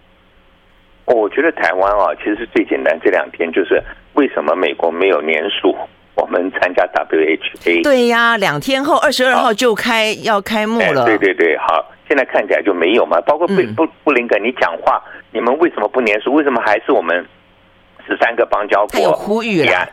[1.06, 2.98] 我觉得台湾啊，其实是最简单。
[3.02, 3.82] 这两天就是
[4.14, 5.74] 为什么美国没有联署
[6.14, 7.82] 我们参加 WHA？
[7.82, 11.04] 对呀，两天后二十二号就开要开幕了。
[11.04, 13.20] 对对对，好，现在看起来就没有嘛。
[13.20, 16.32] 包括布布布林肯，你讲话，你们为什么不联署？
[16.32, 17.24] 为什么还是我们
[18.06, 18.88] 十三个邦交国？
[18.92, 19.88] 他有呼吁啊，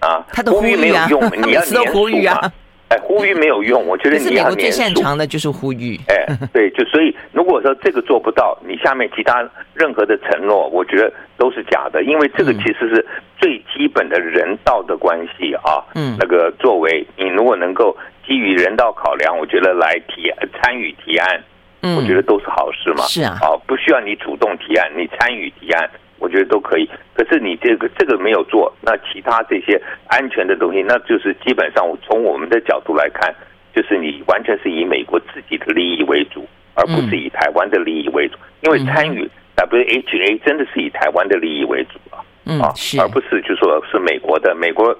[0.00, 2.52] 啊，他的呼吁没有用， 你要联署啊。
[2.90, 4.56] 哎，呼吁没有用，我觉得你要联署。
[4.56, 5.96] 最擅长的就是呼吁。
[6.08, 13.06] 哎，对，就所以，如果说这个做不到，你下面其他任何的承诺，我觉得都是假的，因为这个其实是
[13.38, 15.78] 最基本的人道的关系啊。
[15.94, 20.28] 嗯，那个作为你如果能够基于人道考量，我觉得来提
[20.60, 21.40] 参与提案，
[21.82, 23.04] 嗯，我觉得都是好事嘛。
[23.04, 25.88] 是啊，啊，不需要你主动提案，你参与提案。
[26.20, 33.34] 我觉得都可以，可是你这个这个没有做，那其他这些安全的东西，那就是基本上从我们的角度来看，
[33.74, 38.36] 就是你完全是以美国自己的利益为主，而不是以台湾的利益为主。
[38.60, 42.20] 因为参与 WHA 真的是以台湾的利益为主啊，
[42.62, 44.54] 啊，而不是就说是美国的。
[44.54, 44.94] 美国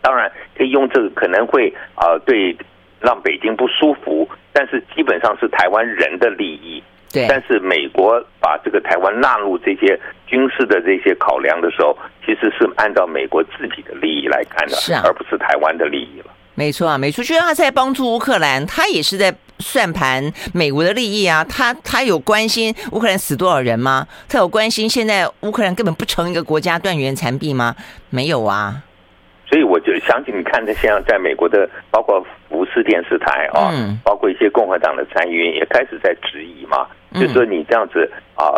[0.00, 2.56] 当然可以用这个，可能会啊对
[3.00, 6.82] 让北京不舒服，但是基本上是台湾人的利益。
[7.14, 11.96] 对，但是美国把这个台湾纳入这些军事的这些考量的时候，
[12.26, 16.26] 其实是按照美国自己的利益来看的，是啊，而不是台湾的利益了。
[16.56, 21.44] 没错啊，没错，就像他在帮助乌克兰，他也是在算盘美国的利益啊。
[21.44, 24.06] 他他有关心乌克兰死多少人吗？
[24.28, 27.74] 他有关心现在乌克兰根本不成一个国家，断垣残壁吗？
[28.10, 28.82] 没有啊。
[29.48, 32.24] 所以我就相信，你看，这现在在美国的，包括
[32.74, 33.70] 福斯电视台啊，
[34.04, 36.88] 包括一些共和党的参议员也开始在质疑嘛。
[37.12, 38.50] 就是说你这样子啊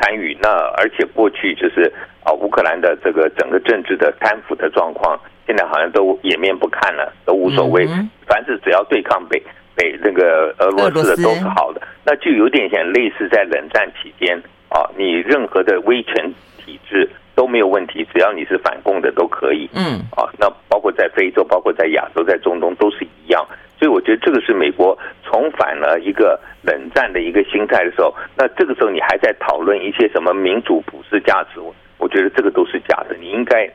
[0.00, 0.48] 参与，那
[0.78, 1.92] 而且过去就是
[2.24, 7.86] 啊乌克兰的这个整个政治的贪腐的状况，现在好像都掩面不看了，都无所谓。
[8.26, 9.42] 凡是只要对抗北
[9.76, 14.40] 北那个俄罗斯的都是好的，那就有点像类似在冷战期间
[14.70, 17.06] 啊，你任何的威权体制
[17.40, 19.66] 都没有问题，只要你是反共的都可以。
[19.72, 23.42] 嗯，啊，那包括在非洲，包括在亚洲，在中东都是一样。
[23.78, 31.58] 所以我觉得这个是美国重返了一个冷战的一个心态的时候，那这个时候你还在讨论一些什么民主普世价值，
[31.96, 33.16] 我觉得这个都是假的。
[33.18, 33.66] 你应该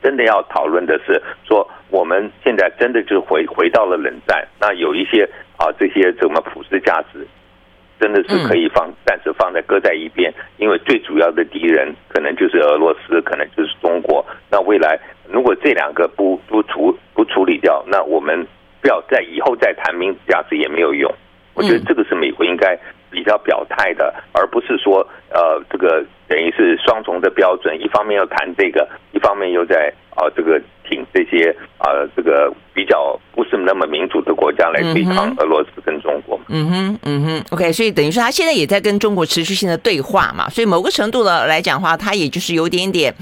[0.00, 7.26] 真的要讨论的是说，我们现在真的就回回到了冷战，那有一些啊这些什么普世价值，
[8.00, 14.24] 真的是可以放暂时放在搁在一边，因为最主要的敌人可能就是俄罗斯，可能就是中国。
[14.50, 18.46] 那未来如果这两个不不处不处理掉，那我们。
[18.78, 21.12] 不要在以后再谈民主价值也没有用，
[21.54, 22.78] 我觉得这个是美国应该
[23.10, 31.86] 比较表态的，而不是说呃这个等于是双重的标准，一方面要谈这个，一方面又在啊这个挺这些啊
[32.16, 36.40] 这个比较不是那么民主的国家来对抗俄罗斯跟中国。
[36.48, 43.14] 嗯哼，嗯哼，OK，所以等于说他现在也在跟中国持续性的对话嘛，所以某个程度的来讲的话，他也就是有点点。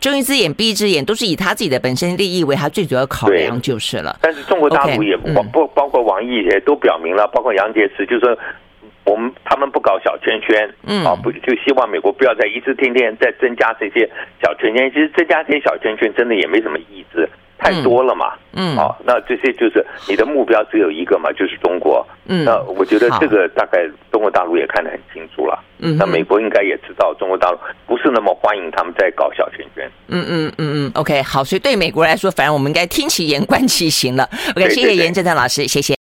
[0.00, 4.18] 睁一只眼闭一只眼，都是以他自己的本身利益为他最主要考量就是了。
[4.20, 8.36] 但是中国大陆也不不包括王毅也都表明了，包括杨洁篪，就是说
[9.04, 14.08] 我们他们不搞小圈圈，嗯啊，不就希望美国不要再一直天天再增加这些
[14.42, 14.90] 小圈圈。
[14.90, 17.28] 其实增加这些小圈圈真的也没什么意思。
[17.58, 18.32] 太多了嘛。
[18.54, 22.04] 嗯，好，那这些就是你的目标只有一个嘛，就是中国。
[22.26, 25.62] 嗯，那我觉得这个大概中国大陆也看得很清楚了。
[25.78, 29.88] 嗯，那美国应该也知道中国大陆不是那么欢迎他们在搞小圈圈。
[30.08, 34.28] 嗯嗯嗯嗯，OK，好，所以对美国来说，反正我们应该听其言观其行了。
[34.56, 36.01] OK，谢谢严正正老师，谢谢。